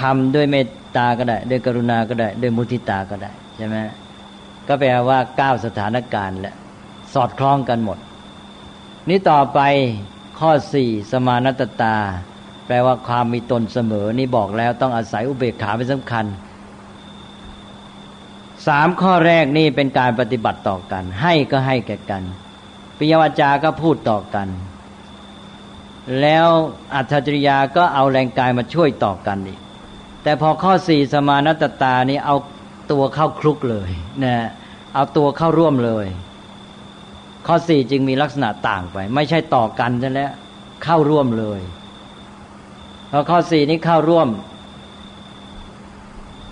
[0.00, 3.76] ทำด้วยเมตตาก็ได้ ด้วยกรุณาก็ได้ ด้วยมุทิตาก็ได้ใช่ไหม
[4.68, 6.54] ก็แปลว่าก้าสถานการณ์แหละ
[7.14, 7.98] สอดคล้องกันหมด
[9.08, 9.60] นี้ต่อไป
[10.38, 11.96] ข้อสี่สมานัตตา
[12.66, 16.24] แปลว่าความมีตนเสมอ นี่บอกแล้วต้องอาศัยอุเบกขาเป็นสำคัญ
[18.66, 22.22] สามข้อแรกนี่เป็นการปฏิบัติต่อกัน ให้ก็ให้แก่กัน
[22.98, 24.48] ปิยวาจาก็พูดต่อกัน
[26.20, 26.46] แล้ว
[26.94, 29.60] อัจฉริยาก็เอาแรงกายมาช่วยต่อกันอีก
[30.22, 32.36] แต่พอข้อสี่สมานัตตานี่เอา
[32.92, 33.90] ตัวเข้าคลุกเลย
[34.24, 34.36] นะ
[34.94, 36.06] เอาตัวเข้าร่วมเลย
[37.46, 40.32] ข้อสี่จึงมีลักษณะต่างไป ไม่ใช่ต่อกันซะแล้ว
[40.84, 41.60] เข้าร่วมเลย
[43.10, 44.28] พอข้อสี่นี้เข้าร่วม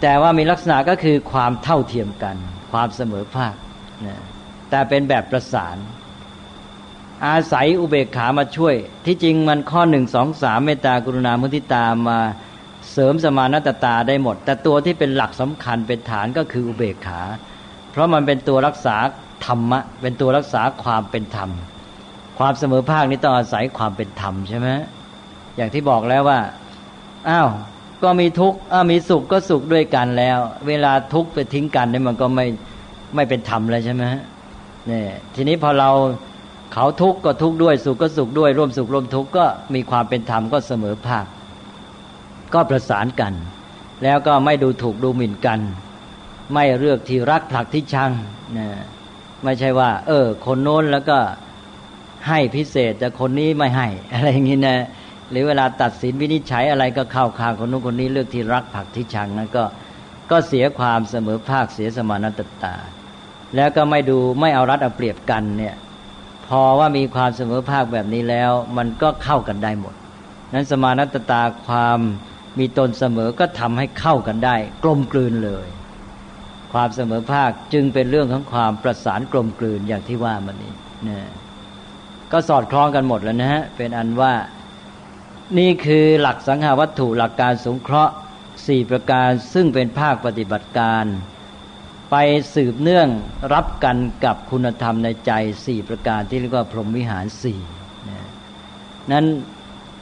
[0.01, 2.37] แต่ว่ามีลักษณะก็คือความเท่าเทียมกัน
[2.73, 3.55] ความเสมอภาค
[4.07, 4.23] นะ
[4.71, 5.77] แต่เป็นแบบประสาน
[7.27, 8.75] อาศัยอุเบกขามาช่วย
[9.07, 12.19] ที่จริงมันข้อหนึ่งสองสามเมตตากรุณามุทิตามา
[12.93, 17.21] เสริมสมานตตาได้หมด แต่ตัวที่เป็นหลักสำคัญเป็นฐานก็คืออุเบกขา
[17.91, 18.97] เพราะมันเป็นตัวรักษา
[19.47, 21.51] ธรรมะ เป็นตัวรักษาความเป็นธรรม
[22.39, 24.69] ความเสมอภาคนี้ต้องอาศัยความเป็นธรรมใช่ไหม
[25.57, 26.41] อย่างที่บอกแล้วว่า
[27.29, 27.49] อ้าว
[28.03, 28.59] ก็มีทุกข์
[28.91, 30.39] มีสุขก็สุขด้วยกันแล้ว
[30.69, 32.47] เวลาทุกข์ไปทิ้งกันเนี่ยมันก็ไม่
[33.15, 34.05] ไม่เป็นธรรมแล้วใช่ไหม
[34.87, 35.91] เนี่ยทีนี้พอเรา
[36.73, 39.45] เขาทุกข์ก็ทุกข์ด้วยสุขก็สุขด้วยร่วมสุขร่วมทุกข์ก็
[39.75, 41.27] มีความเป็นธรรมก็เสมอภาค
[42.55, 43.33] ก็ประสานกัน
[44.05, 45.61] แล้วก็ไม่ดูถูกดูหมิ่นกัน
[46.55, 48.11] ไม่เลือกที่รักผลักที่ชัง
[48.59, 48.69] นะ
[49.45, 51.19] ไม่ใช่ว่า เออ คนโน้นแล้วก็
[52.29, 54.77] ให้พิเศษแต่คนนี้ไม่ให้ อะไรอย่างนี้นะ
[55.31, 59.65] หรือเวลาตัดสินวินิจฉัยอะไรก็เข้าข้างคนนู้นคนนี้เลือกที่รักผักที่ชังนั้นก็
[60.31, 62.75] ก็เสียความเสมอภาคเสียสมานตตา
[63.57, 65.77] แล้วก็ไม่ดูไม่เอารัดเอาเปรียบกันเนี่ย
[66.47, 69.95] พอว่ามีความเสมอภาคแบบนี้แล้ว มันก็เข้ากันได้หมด
[70.55, 71.99] นั้นสมานตตาความ
[72.59, 75.69] มีตนเสมอก็ทำให้เข้ากันได้ กลมกลืนเลย
[76.73, 80.75] ความเสมอภาคจึงเป็นเรื่องของความประสานกลมกลืนอย่างที่ว่ามันนี้
[81.09, 81.19] นะ
[82.33, 84.33] ก็สอดคล้องกันหมดแล้วนะฮะเป็นอันว่า
[85.57, 88.15] นี่คือหลักสังหาวัตถุหลักการสงเคราะห์
[88.67, 91.05] สี่ประการซึ่งเป็นภาคปฏิบัติการ
[92.11, 92.17] ไป
[92.55, 93.09] สืบเนื่อง
[93.55, 95.33] รับกันกับคุณธรรมในใจ
[95.67, 97.61] สี่ประการที่เรียกว่าพรหมวิหารสี่
[99.13, 99.27] นั้น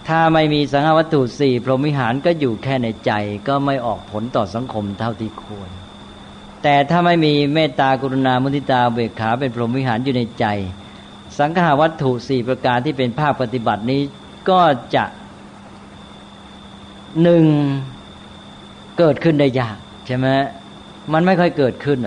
[0.09, 3.13] ถ้าไม่มีสังหาวัตถุสี่พรหมวิหารก็อยู่แค่ในใจ
[3.49, 5.71] ก็ไม่ออกผลต่อสังคมเท่าที่ควร
[6.63, 10.47] แต่ถ้าไม่มีเมตตากรุณามุทิตาเบกขาเป็นพรหมวิหารอยู่ในใจ
[11.39, 14.03] สังหาวัตถุสี่ประการที่เป็นภาคปฏิบัตินี้
[14.51, 14.61] ก็
[14.97, 15.05] จะ
[17.23, 17.45] หนึ่ง
[18.99, 20.27] เกิดขึ้นได้ยากใช่ไหม
[21.13, 21.99] มันไม่ค่อยเกิดขึ้น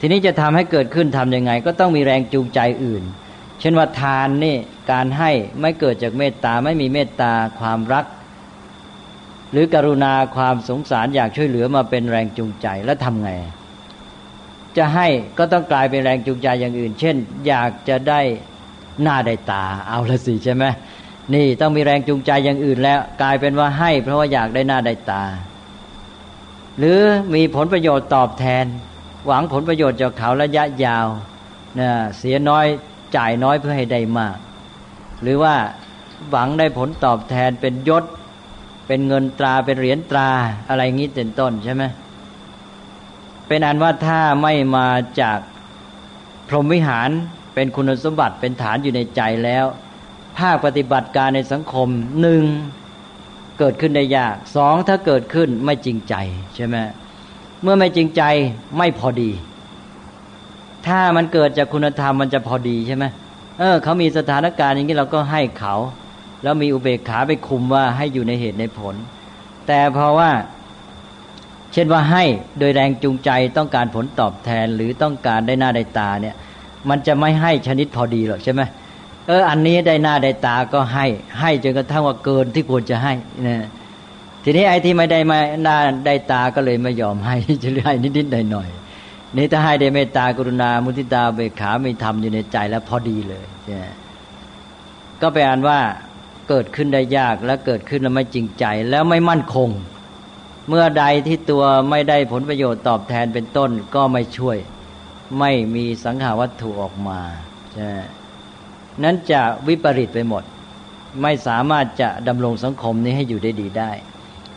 [0.00, 3.02] ทีนี้จะทำให้เกิดขึ้นทํำยังไง ก็ต้องมีแรงจูงใจอื่น
[3.60, 4.56] เช่นว่าทานนี่
[4.92, 5.30] การให้
[5.60, 8.04] ไม่เกิดจากเมตตาไม่มีเมตตาความรัก
[9.52, 13.30] หรือกรุณาความสงสารอยากช่วยเหลือมาเป็นแรงจูงใจแล้วทำไง
[14.76, 17.16] จะให้ก็ต้องกลายเป็นแรงจูงใจอย่างอื่น เช่น
[17.46, 18.20] อยากจะได้
[19.02, 20.64] หน้าได้ตาเอาละสิใช่ไหม
[21.34, 25.24] นี่ต้องมีแรงจูงใจอย่างอื่นแล้ว กลายเป็นว่าให้ เพราะว่าอยากได้หน้าได้ตา
[26.78, 27.00] หรือ
[27.34, 28.64] มีผลประโยชน์ตอบแทน
[29.26, 31.06] หวังผลประโยชน์จากเขาระยะยาว
[31.80, 32.66] นะเสียน้อย
[33.16, 34.36] จ่ายน้อยเพื่อให้ได้มาก
[35.22, 35.54] หรือว่า
[36.30, 38.04] หวังได้ผลตอบแทนเป็นยศ
[38.86, 40.28] เป็นเงินตราเป็นเหรียญตรา
[40.68, 41.82] อะไรงี้เป็นต้นใช่ไหม
[43.46, 44.88] เป็นอันว่าถ้าไม่มา
[45.20, 45.38] จาก
[46.48, 47.10] พรหมวิหาร
[47.54, 49.66] เป็นคุณสมบัติเป็นฐานอยู่ในใจแล้ว
[50.38, 51.88] ภาคปฏิบัติการในสังคม
[52.20, 52.44] หนึ่ง
[53.58, 56.14] เกิดขึ้นได้ยากสองถ้าเกิดขึ้นไม่จริงใจ
[56.54, 56.76] ใช่ไหม
[57.62, 58.22] เมื่อไม่จริงใจ
[58.78, 59.30] ไม่พอดี
[60.86, 63.04] ถ้ามันเกิดจากคุณธรรมมันจะพอดีใช่ไหม
[63.58, 65.74] เออเขามีสถานการณ์อย่างนี้เราก็ให้เขา
[66.42, 68.94] แล้วมีอุเบกขาไปคุมว่าให้อยู่ในเหตุในผล
[69.66, 70.30] แต่เพราะว่า
[71.72, 72.24] เช่นว่าให้
[72.58, 76.36] โดยแรงจูงใจต้องการผลตอบแทนหรือต้องการได้หน้าได้ตาเนี่ย
[76.88, 78.62] มันจะไม่ให้ชนิดพอดีหรอกใช่ไหม
[79.26, 81.06] เอออันนี้ได้หน้าได้ตาก็ให้
[81.40, 83.12] ให้จนกระทั่งว่าเกินที่ควรจะให้
[83.46, 83.66] นะ
[84.44, 93.46] ทีนี้ไอ้ที่ไม่ได้มาหน้าได้ตาก็เลยไม่ยอมให้จะให้นิดๆหน่อยๆนี่ถ้าให้ได้เมตตากรุณามุทิตาเบกขาไม่ทำอยู่ในใจแล้วพอดีเลย
[95.20, 95.78] ก็แปลว่า
[96.48, 99.70] เกิดขึ้นได้ยากและเกิดขึ้นแล้วไม่จริงใจแล้วไม่มั่นคง
[100.68, 104.58] เมื่อใดที่ตัวไม่ได้ผลประโยชน์ตอบแทนเป็นต้นก็ไม่ช่วย
[105.38, 107.20] ไม่มีสังหาวัตถุออกมา
[107.74, 107.90] ใช่
[109.02, 110.44] นั้นจะวิปริตไปหมด
[111.22, 113.92] ไม่สามารถจะดำรงสังคมนี้ให้อยู่ได้ดีได้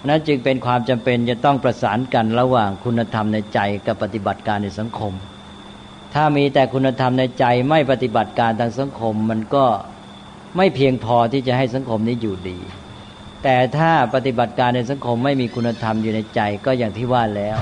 [0.08, 5.14] นั้นจึงเป็นความจำเป็นจะต้องประสานกันระหว่างคุณธรรมในใจกับปฏิบัติการในสังคม
[6.14, 9.66] ถ้ามีแต่คุณธรรมในใจไม่ปฏิบัติการทางสังคมมันก็
[10.58, 12.60] ไม่เพียงพอที่จะให้สังคมนี้อยู่ดี
[13.44, 17.58] แต่ถ้าปฏิบัติการในสังคมไม่มีคุณธรรมอยู่ในใจก็อย่างที่ว่าแล้ว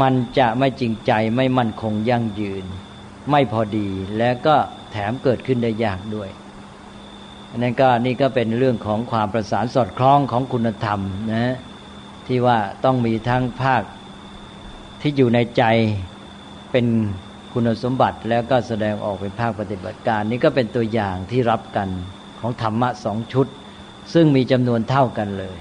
[0.00, 2.64] มันจะไม่จริงใจไม่มั่นคงยั่งยืน
[3.30, 3.88] ไม่พอดี
[4.18, 4.56] และก็
[4.92, 6.30] แถมเกิดขึ้นได้ยากด้วย
[7.50, 11.00] อันนั้นก็นี่ก็เป็นเรื่องของความประสานสอดคล้องของคุณธรรม
[11.32, 11.54] นะ
[12.26, 13.82] ที่ว่าต้องมีทั้งภาค
[15.00, 15.64] ที่อยู่ในใจ
[16.72, 16.86] เป็น
[17.52, 21.88] คุณสมบัติแล้วก็แสดงออกเป็นภาคปฏิบัติการ นี่ก็เป็นตัวอย่างที่รับกัน
[22.40, 23.46] ของธรรมะสองชุด
[24.14, 25.58] ซึ่งมีจำนวนเท่ากันเลย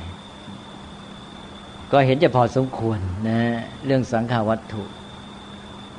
[1.91, 3.39] ก็เห็นจะพอสมควรนะ
[3.85, 4.83] เรื่องสังขาวัตถุ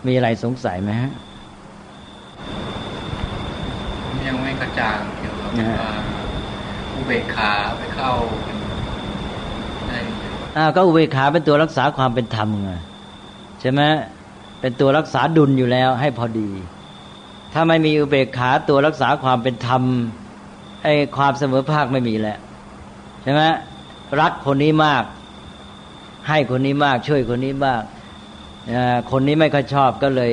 [0.07, 1.13] มีอะไรสงสัยไหมฮะ
[4.27, 5.51] ยังไม่กระจ่างเกี่ยวกับ
[5.81, 5.91] ว่า
[6.95, 8.11] อุเบกขาไปเข้า
[8.45, 8.57] เป็น
[9.89, 9.99] ได้
[10.57, 12.73] อ่าก็อุเบกขาเป็นตัวรักษาความเป็นธรรมไง
[13.61, 13.83] ใช่ไหม
[14.61, 16.51] เป็นตัวรักษาดุลอยู่แล้วให้พอดี
[17.53, 19.83] ถ้าไม่มีอุเบกขาตัวรักษาความเป็นธรรม
[20.83, 22.39] ไอ้ความเสมอภาคไม่มีแล้ว
[23.23, 23.43] ใช่ไหม
[24.21, 25.05] รักคนนี้มาก
[26.29, 27.83] ให้คนนี้มาก ช่วยคนนี้มาก
[28.75, 30.33] อ่าคนนี้ไม่ค่อยชอบก็เลย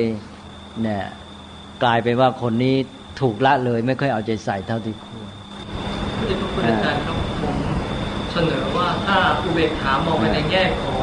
[0.82, 1.04] เนี่ย
[1.82, 2.76] กลายเป็นว่าคนนี้
[3.20, 5.32] ถูกละเลย ไม่ค่อยเอาใจใส่เท่าที่ควร
[6.18, 7.56] พระเดชพระคุณอาจารย์ครับผม
[8.32, 11.02] เสนอว่าถ้าอุเบกขามองไปในแง่ของ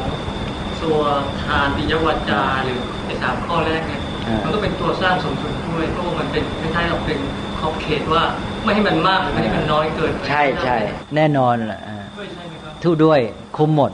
[0.82, 1.00] ตัว
[1.42, 7.18] ทานปิยวาจาหรือในสามข้อแรกเนี่ยอ่ามัมันก็เป็นตัวสร้างสมดุลด้วยเพราะว่ามันเป็นคล้ายๆเราเป็น
[7.60, 8.22] ขอบเขตว่า
[8.64, 10.76] ไม่ให้มันมากหรือไม่ให้มันน้อยเกินไปใช่ใช่
[11.16, 13.20] แน่นอนแหละอ่าด้วยใช่ไหมครับทุกด้วย
[13.56, 13.92] คุมหมด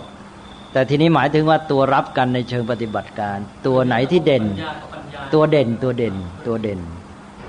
[0.73, 6.15] แต่ทีนี้หมายถึงว่าตัวรับกันในเชิงปฏิบัติการ ตัวไหนที่เด่นปัญญากับปัญญาตัวเด่นตัวเด่น
[6.47, 6.81] ตัวเด่น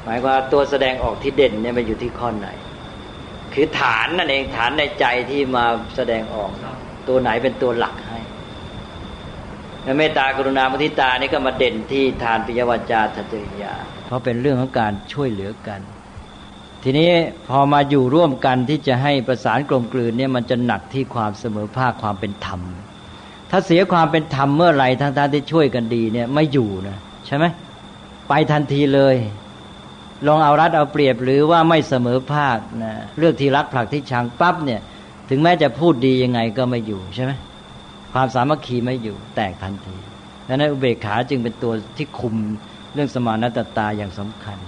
[0.06, 2.48] หมายความตัวแสดงออกที่เด่นเนี่ยมันอยู่ที่ข้อไหน
[3.54, 6.52] คือฐานนั่นเองฐานในใจที่มาแสดงออก
[7.08, 8.20] ตัวไหนเป็นตัวหลักให้
[9.84, 13.74] แล้วเมตตากรุณามุทิตานี่ก็มาเด่นที่ทานปิยวาจาทัจริยา
[14.06, 15.82] เพราะเป็นเรื่องของการช่วยเหลือกัน
[16.84, 17.10] ทีนี้
[17.50, 22.62] พอมาอยู่ร่วมกันที่จะให้ประสานกลมกลืนเนี่ยมันจะหนักที่ความเสมอภาคความเป็นธรรม
[23.52, 27.46] ถ้าเสียความเป็นธรรมเมื่อไหร่ทั้งท่านที่ช่วยกันดีเนี่ยไม่อยู่นะใช่ไหม
[28.30, 29.16] ไปทันทีเลย
[30.28, 34.82] ลองเอารัดเอาเปรียบหรือว่าไม่เสมอภาคนะเลือกที่รักผลักที่ชังปั๊บเนี่ย
[35.30, 37.32] ถึงแม้จะพูดดียังไงก็ไม่อยู่ใช่ไหม
[38.14, 39.98] ความสามัคคีไม่อยู่แตกทันที
[40.48, 42.36] ดังนั้นอุเบกขาจึงเป็นตัวที่คุม
[42.94, 44.60] เรื่องสมานตตาอย่างสำคัญ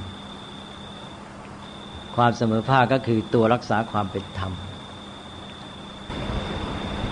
[2.15, 4.51] ความเสมอภาคก็คือตัวรักษาความเป็นธรรม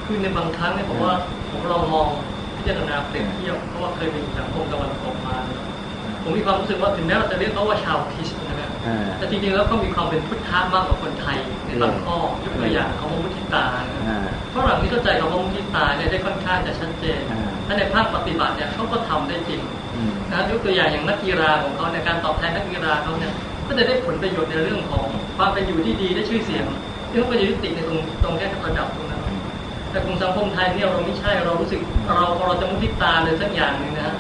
[0.06, 1.14] คือในบางครั้งเนี่ยผมว่า
[1.52, 2.08] ผมลองมอง
[2.56, 5.36] พิจารณาเปรียบเทียบเพราะว่าเคยไปอยู่สังคมตะวันตกมา
[6.26, 19.62] ผมมีความรู้สึกว่าถึงแม้เราจะเรียกเขาว่าชาวคริสต์นะครับอ่าแต่จริงๆแล้วก็มีความเป็นพุทธะมากกว่าคนไทยในบางข้อยกตัวอย่างคำว่ามุทิตานะครับอ่าฝรั่งที่เข้าใจคำว่ามุทิตาเนี่ยได้ค่อนข้างจะชัดเจนอ่าถ้าในภาคปฏิบัติเนี่ยเขาก็ทำได้จริง
[19.96, 23.34] อืมนะครับยกตัวอย่างอย่างนักกีฬาของเขาในการตอบแทนนักกีฬาเขาเนี่ย
[23.68, 25.06] ก็จะได้ผลประโยชน์ในเรื่องของ
[25.38, 26.66] ความเป็นอยู่ที่ดีได้ชื่อเสียง
[27.10, 29.22] ที่เขาก็จะยุติในตรงตรงแค่ระดับตรงนั้น
[29.92, 31.82] แต่กลุ่มสังคมไทยเนี่ยเราไม่ใช่เรารู้สึก
[32.16, 34.15] เราพอเราจะมุทิตาเลยสักอย่างหนึ่งนะฮะ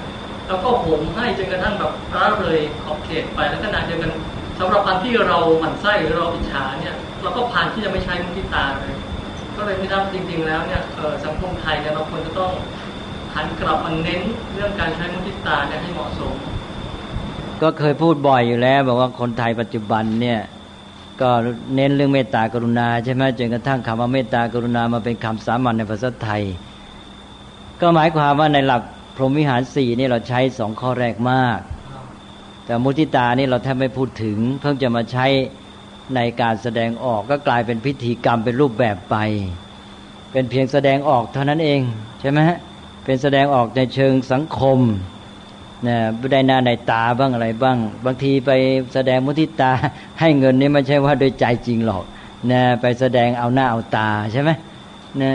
[0.47, 4.11] แล้วก็โหมให้จนกระทั่งแบบร้าเลยขอบเขตไปแล้วขณะเดียวกัน
[4.59, 8.93] สำหรับอันที่เราหมั่นไส้หรือเราอิจฉาเนี่ยเราก็ผ่านที่จะไม่ใช้มุทิตาเลย
[9.55, 10.81] ก็เลยไม่ทราบจริง ๆ แล้วเนี่ย
[11.25, 12.51] สังคมไทยเนี่ยเราควรจะต้อง
[13.35, 14.21] หันกลับมาเน้น
[14.53, 16.33] เรื่องการใช้มุทิตาเนี่ยให้เหมาะสม
[17.61, 20.39] ก็เคยพูดบ่อยอยู่แล้ว บอกว่าคนไทยปัจจุบันเนี่ย
[21.21, 21.29] ก็
[21.75, 26.41] เน้นเรื่องเมตตากรุณาใช่ไหมจนกระทั่งคำว่าเมตตากรุณามาเป็นคำสามัญในภาษาไทย
[27.81, 28.81] ก็หมายความว่าในหลัก
[29.15, 31.59] พรหมวิหารสี่นี่เราใช้สองข้อแรกมาก
[32.65, 35.25] แต่มุทิตานี่เราแทบไม่พูดถึง เพิ่งจะมาใช้
[36.15, 39.15] ในการแสดงออกก็กลายเป็นพิธีกรรมเป็นรูปแบบไป
[40.31, 41.81] เป็นเพียงแสดงออกเท่านั้นเอง
[42.19, 42.57] ใช่ไหมฮะ
[43.05, 44.79] เป็นแสดงออกในเชิงสังคม
[45.87, 45.97] นะ
[46.31, 48.51] ได้หน้าในตาบ้างอะไรบ้าง บางทีไป
[48.93, 49.71] แสดงมุทิตา
[50.19, 52.03] ให้เงินนี่ไม่ใช่ว่าโดยใจจริงหรอก
[52.51, 54.49] นะไปแสดงเอาหน้าเอาตาใช่ไหม
[55.21, 55.31] นะ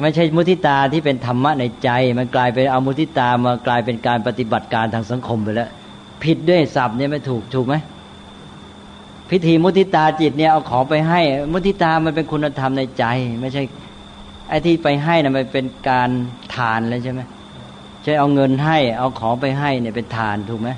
[0.00, 5.70] ไม่ใช่มุทิตาที่เป็นธรรมะในใจ มันกลายเป็นเอามุทิตามากลายเป็นการปฏิบัติการทางสังคมไปแล้ว
[6.22, 7.74] ผิดด้วยศัพท์เนี่ยไม่ถูกถูกไหม
[9.30, 11.20] พิธีมุทิตาจิตเนี่ยเอาของไปให้
[11.52, 13.04] มุทิตามันเป็นคุณธรรมในใจ
[13.40, 13.62] ไม่ใช่
[14.48, 16.10] ไอ้ที่ไปให้นะมันเป็นการ
[16.54, 17.20] ทานเลยใช่ไหม
[18.02, 20.68] ใช่เอาเงินให้ เอาของไปให้เนี่ยเป็นทานถูกไหม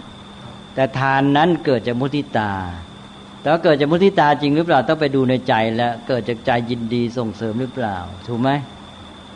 [0.75, 2.53] แต่ทานนั้นเกิดจากมุทิตา
[3.41, 7.97] แต่ว่าเกิดจากมุทิตาจริงหรือเปล่าต้องไปดูในใจแล้วเกิดจากใจยินดีส่งเสริมหรือเปล่า
[8.29, 8.51] ถูกไหม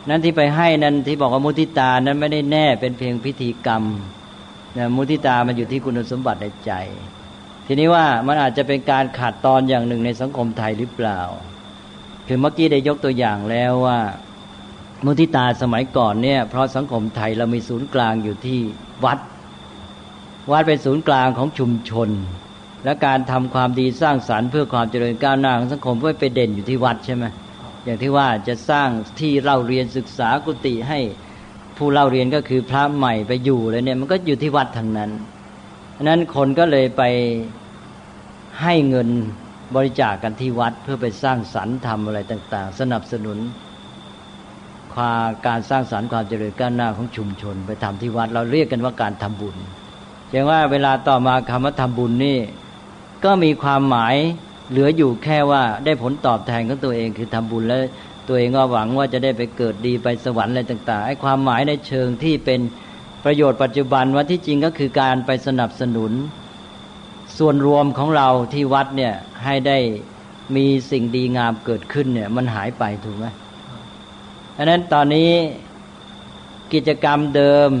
[0.09, 3.83] นั้นที่ไปให้นั้นที่บอกว่ามุทิตานั้นไม่ได้แน่เป็นเพียงพิธีกรรม
[4.77, 6.71] นะมุทิตามันอยู่ที่คุณสมบัติในใจ
[7.65, 11.21] ทีนี้ว่ามันอาจจะเป็นการขาดตอนอย่างหนึ่งในสังคมไทยหรือเปล่า
[12.27, 13.99] คือเมื่อกี้ได้ยกตัวอย่างแล้วว่า
[15.05, 18.59] มุทิตาสมัยก่อนเนี่ย เพราะสังคมไทยเรามีศูนย์กลางอยู่ที่
[19.05, 19.19] วัด
[20.51, 22.09] วัดเป็นศูนย์กลางของชุมชน
[22.83, 27.25] และการทำความดีสร้างสารรค์เพื่อความเจริญก้าวหน้าของสังคมก็ไปเด่นอยู่ที่วัดใช่ไหม
[27.85, 30.99] อย่างที่ว่าจะสร้างที่เล่าเรียนศึกษากุฏิให้
[31.77, 35.11] ผู้เล่าเรียนก็คือพระใหม่ไปอยู่เลยเนี่ยมันก็อยู่ที่วัดทางนั้น
[35.95, 37.03] ฉะนั้นคนก็เลยไป
[38.61, 39.09] ให้เงิน
[39.75, 43.37] บริจาคกกันที่วัดเพื่อไปสร้างสรรค์ทำอะไรต่าง ๆ สนับสนุน
[44.93, 49.55] ความการสร้างสรรค์ความเจริญก้าวหน้าของชุมชน ไปทำที่วัดเราเรียกกันว่าการทำบุญ
[50.31, 52.39] อย่างว่าเวลาต่อมาคำว่าทำบุญนี่
[53.25, 54.15] ก็มีความหมาย
[54.69, 57.81] เหลืออยู่แค่ว่าได้ผลตอบแทนของตัวเองคือทำบุญแล้ว
[58.27, 62.59] ตัวเองก็หวังว่าจะได้ไปเกิดดีไปสวรรค์อะไรต่างๆไอ้ความหมายในเชิงที่เป็น
[63.25, 66.11] ประโยชน์ปัจจุบันว่าที่จริงก็คือการไปสนับสนุน
[67.37, 69.13] ส่วนรวมของเราที่วัดเนี่ย
[69.45, 69.77] ให้ได้
[70.55, 73.25] มีสิ่งดีงามเกิดขึ้นเนี่ยมันหายไปถูกไหม
[74.55, 75.31] ดังนั้นตอนนี้
[76.73, 77.71] กิจกรรมเดิม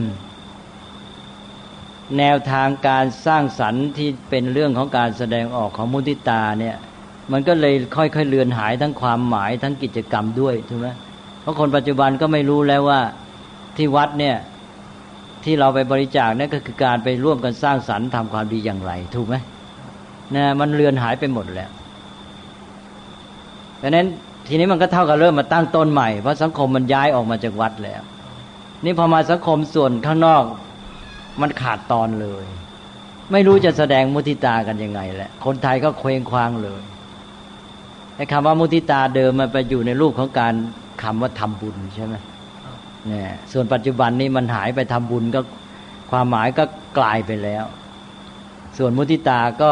[2.17, 6.75] แนวทางการสร้างสรรค์ที่เป็นเรื่องของการแสดงออกของมุติตาเนี่ย
[7.31, 10.87] มันก็เลยค่อยๆเลือนหายทั้งความหมายทั้งกิจกรรมด้วยถูกไหม
[11.41, 13.01] เพราะคนปัจจุบันก็ไม่รู้แล้วว่า
[13.77, 14.35] ที่วัดเนี่ย
[15.43, 19.35] ที่เราไปบริจาคนั่นก็คือการไปร่วมกันสร้างสรรค์ทำความดีอย่างไร ถูกไหม
[20.35, 21.69] นะมันเลือนหายไปหมดแล้ว
[23.81, 24.07] ดังนั้น
[24.47, 28.01] ทีนี้มันก็เท่ากับเริ่มมาตั้งต้นใหม่เพราะสังคมมันย้ายออกมาจากวัดแล้ว
[28.85, 30.43] นี่พอมาสังคมส่วนข้างนอก
[31.41, 32.45] มันขาดตอนเลย
[33.31, 36.83] ไม่รู้จะแสดงมุทิตากันยังไงแหละ คนไทยก็เคว้งคว้างเลย
[38.15, 40.53] ไอ้คำว่ามุทิตาเดิมมันไปอยู่ในรูปของการ
[41.03, 42.15] คำว่าทำบุญใช่ไหม
[43.07, 45.41] เนี่ยส่วนปัจจุบันนี้มันหายไปทำบุญก็
[46.11, 46.63] ความหมายก็
[46.97, 47.65] กลายไปแล้ว
[48.77, 49.71] ส่วนมุทิตาก็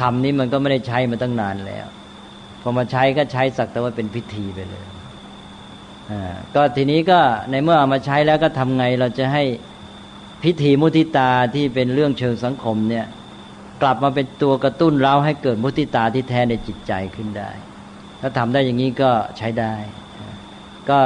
[0.00, 1.86] คำนี้มันก็ไม่ได้ใช้มาตั้งนานแล้ว
[2.62, 4.86] พอมาใช้ก็ใช้สักแต่ว่าเป็นพิธีไปเลย
[6.10, 7.20] อ่า ก็ทีนี้ก็
[7.50, 9.44] ในเมื่อเอามาใช้แล้วก็ทำไงเราจะให้
[10.42, 13.06] พิธีมุทิตาที่เป็นเรื่องเชิงสังคมเนี่ย
[13.82, 17.50] กลับมาเป็นตัวกระตุ้นเราให้เกิดมุทิตาที่แท้ในจิตใจขึ้นได้
[18.20, 19.74] ถ้าทำได้อย่างนี้ก็ใช้ได้
[20.88, 20.98] ก็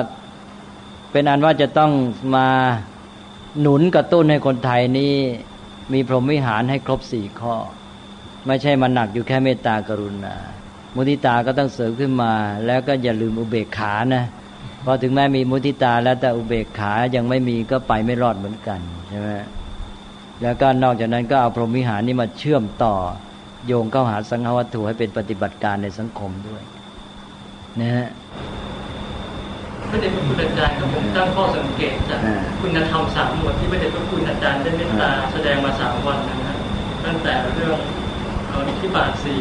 [1.12, 1.92] เป็นอันว่าจะต้อง
[2.36, 2.48] มา
[3.60, 5.14] หนุนกระตุ้นให้คนไทยนี้
[5.92, 7.54] มีพรหมวิหารให้ครบสี่ข้อ
[8.46, 10.34] ไม่ใช่มันหนักอยู่แค่เมตตากรุณา
[10.94, 12.32] มุทิตาก็ต้องเสริมขึ้นมา
[12.66, 14.24] แล้วก็อย่าลืมอุเบกขานะ
[14.84, 19.28] พราะถึงแม้มีมุทิตาแล้วแต่อุเบกขายังไม่มีก็ไปไม่รอดเหมือนกันใช่ไหม
[20.42, 22.94] แล้วก็นอกจากนั้นก็เอาพรหมวิหารนี้มาเชื่อมต่อ
[23.66, 26.62] โยงเข้าหาสังฆวัตถุให้เป็นปฏิบัติการในสังคมด้วย
[27.80, 28.08] นะฮะ
[29.90, 36.56] พระเดชพระคุณอาจารย์ครับผมตั้งข้อสังเกตจากอ่าคุณธรรมสามหมวดที่พระเดชพระคุณอาจารย์ได้เมตตาแสดงมาสามวันนะฮะ
[37.04, 37.78] ตั้งแต่เรื่อง
[38.48, 39.40] เอ่ออิทธิบาทสี่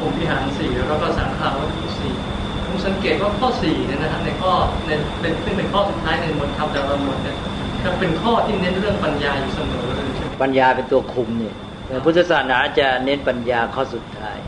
[0.00, 2.31] องค์พิหารสี่แล้วก็สังขาวัตถุสี่ผม
[2.86, 4.52] สังเกตว่าข้อสี่เนี่ยนะฮะในข้อ
[4.86, 7.36] ในเป็นซึ่งเป็นข้อสุดท้ายในหมวดธรรมแต่ละหมวดเนี่ย
[7.84, 11.54] จะเป็นข้อที่เน้นเรื่องปัญญาอยู่เสมอเลยใช่ไหมปัญญาเป็นตัวคุมเนี่ย
[11.86, 14.38] แต่พุทธศาสนาจะเน้นปัญญาข้อสุดท้าย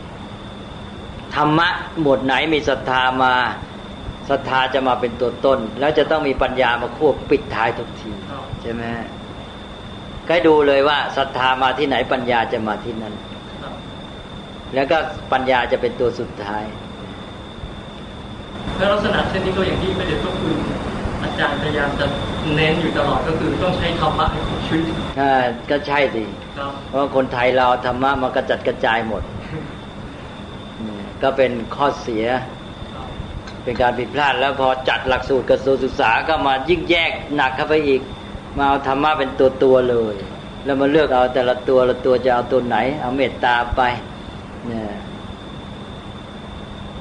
[1.35, 1.69] ธรรมะ
[2.01, 3.35] หมวดไหนมีศรัทธามา
[4.29, 8.83] ศรัทธาจะมาเป็นตัวต้น แล้วจะต้องมีปัญญามาควบปิดท้ายทุกทีครับใช่ไหม
[10.25, 13.13] ก็ให้ดูเลยว่าศรัทธามาที่ไหนปัญญาจะมาที่นั่น
[13.61, 13.73] ครับ
[14.73, 14.97] แล้วก็
[15.31, 16.63] ปัญญาจะเป็นตัวสุดท้าย
[18.77, 20.57] แล้วลักษณะเช่นนี้ก็อย่างที่พระเดชพระคุณ
[21.23, 22.05] อาจารย์พยายามจะ
[22.55, 24.83] เน้นอยู่ตลอดก็คือต้องใช้ธรรมะในชีวิต
[25.19, 25.33] อ่า
[25.69, 26.23] ก็ใช่สิ
[26.57, 29.23] ครับเพราะว่าคนไทยเราธรรมะมันกระจัดกระจายหมด
[30.79, 32.25] อืมก็เป็นข้อเสีย
[32.95, 33.07] ครับ
[33.63, 38.01] เป็นการผิดพลาดแล้วพอจัดหลักสูตรกระทรวงศึกษาก็มายิ่งแยกหนักเข้าไปอีก
[38.57, 40.15] มาเอาธรรมะเป็นตัวตัวๆเลย
[40.65, 43.81] แล้วมาเลือกเอาแต่ละตัวละตัวจะเอาตัวไหน เอาเมตตาไป
[44.67, 44.95] เนี่ย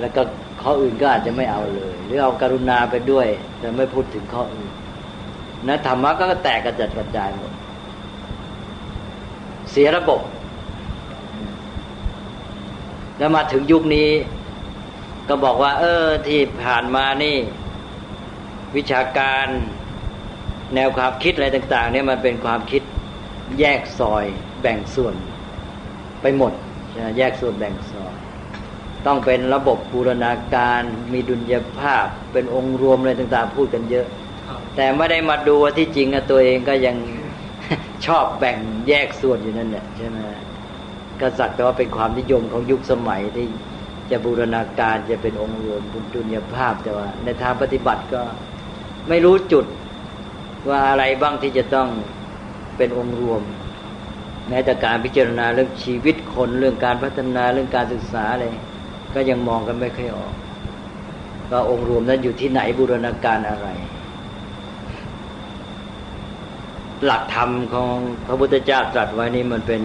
[0.00, 0.22] แล้วก็
[0.64, 3.26] ข้ออื่นก็อาจจะไม่เอาเลย หรือเอากรุณาไปด้วย
[3.58, 4.72] แต่ไม่พูดถึงข้ออื่น
[5.68, 7.52] นะธรรมะก็แตกกระจัดกระจายหมด
[9.70, 10.20] เสียระบบ
[13.18, 14.08] แล้วมาถึงยุคนี้
[15.28, 17.36] ก็บอกว่า เออ ที่ผ่านมานี่
[18.76, 19.46] วิชาการ
[20.74, 22.82] แนวความคิดอะไรต่าง ๆ เนี่ยมันเป็นความคิด
[23.60, 24.24] แยกซอย
[24.60, 25.14] แบ่งส่วน
[26.22, 26.52] ไปหมด
[27.18, 28.14] แยกส่วนแบ่งซอย
[29.06, 30.82] ต้องเป็นระบบบูรณาการ
[31.12, 34.06] มีดุลยภาพ เป็นองค์รวมอะไรต่างๆ พูดกันเยอะ
[34.46, 36.96] ครับแต่ไม่ได้มาดูว่าที่จริงอะตัวเองก็ยัง
[38.06, 40.18] ชอบแบ่งแยกส่วนอยู่นั่นแหละใช่ไหม
[41.20, 43.46] ก็สักแต่ว่าเป็นความนิยมของยุคสมัยที่
[44.10, 48.22] จะบูรณาการจะเป็นองค์รวมบุญดุลยภาพแต่ว่า ในทางปฏิบัติก็
[49.08, 49.66] ไม่รู้จุด
[50.68, 51.88] ว่าอะไรบ้างที่จะต้อง
[52.76, 53.42] เป็นองค์รวม
[54.48, 58.44] แม้แต่การพิจารณาเรื่องชีวิตคนเรื่องการพัฒนาเรื่องการศึกษาอะไร
[59.14, 60.34] ก็ยังมองกันไม่ค่อยออก
[61.50, 63.68] ว่าองค์รวมนั้นอยู่ที่ไหนบูรณาการอะไร
[67.06, 67.94] หลักธรรมของ
[68.26, 69.82] พระพุทธเจ้าตรัสไว้นี่มันเป็น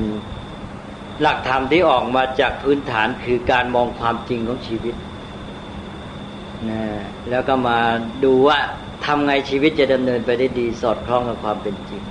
[1.21, 4.95] หลักธรรมที่ออกมาจากพื้นฐานคือการมองความจริงของชีวิต
[6.69, 6.81] นะ
[7.29, 7.77] แล้วก็มา
[8.23, 8.57] ดูว่า
[9.05, 12.01] ทำไงชีวิตจะดำเนินไปได้ดีสอดคล้องกับความเป็นจริง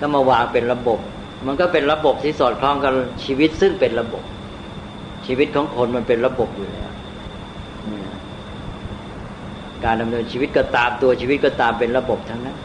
[0.00, 0.98] ก็มาวางเป็นระบบ
[1.46, 2.92] มันก็เป็นระบบที่สอดคล้องกับ
[3.24, 4.22] ชีวิตซึ่งเป็นระบบ
[5.26, 6.90] ชีวิตของคนมันเป็นระบบอยู่แล้ว
[9.84, 12.56] การดำเนินชีวิตก็ตามตัวชีวิตก็ตามเป็นระบบทั้งนั้น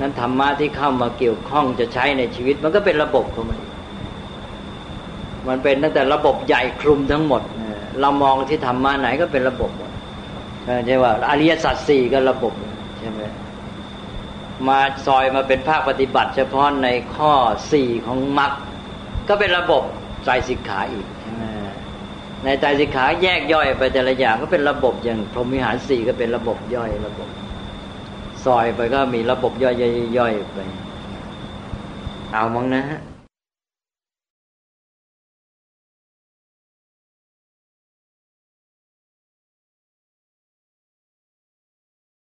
[0.00, 3.60] นั้นธรรมะที่เข้ามาเกี่ยวข้องจะใช้ในชีวิต มันก็เป็นระบบของมัน
[5.48, 7.42] มันเป็นตั้งแต่ระบบใหญ่คลุมทั้งหมด
[8.00, 9.90] เรามองที่ธรรมะไหนก็เป็นระบบหมด
[10.66, 12.52] เออใช่ว่าอริยสัจสี่ก็ระบบ
[12.98, 13.20] ใช่ไหม
[14.68, 17.32] มาซอยมาเป็นภาคปฏิบัติ เฉพาะในข้อ
[17.72, 18.52] สี่ของมรรค
[19.28, 19.82] ก็เป็นระบบ
[20.24, 21.06] ใจสิกขาอีก
[22.46, 27.28] ใช่ไหมในใจสิกขาแยกย่อยไปแต่ละอย่างก็เป็นระบบอย่างพรหมวิหารสี่ก็เป็นระบบย่อยระบบ
[28.44, 29.70] ซอยไปก็มีระบบย่
[30.24, 30.58] อยๆๆๆไป
[32.32, 33.00] เอามั้งนะฮะ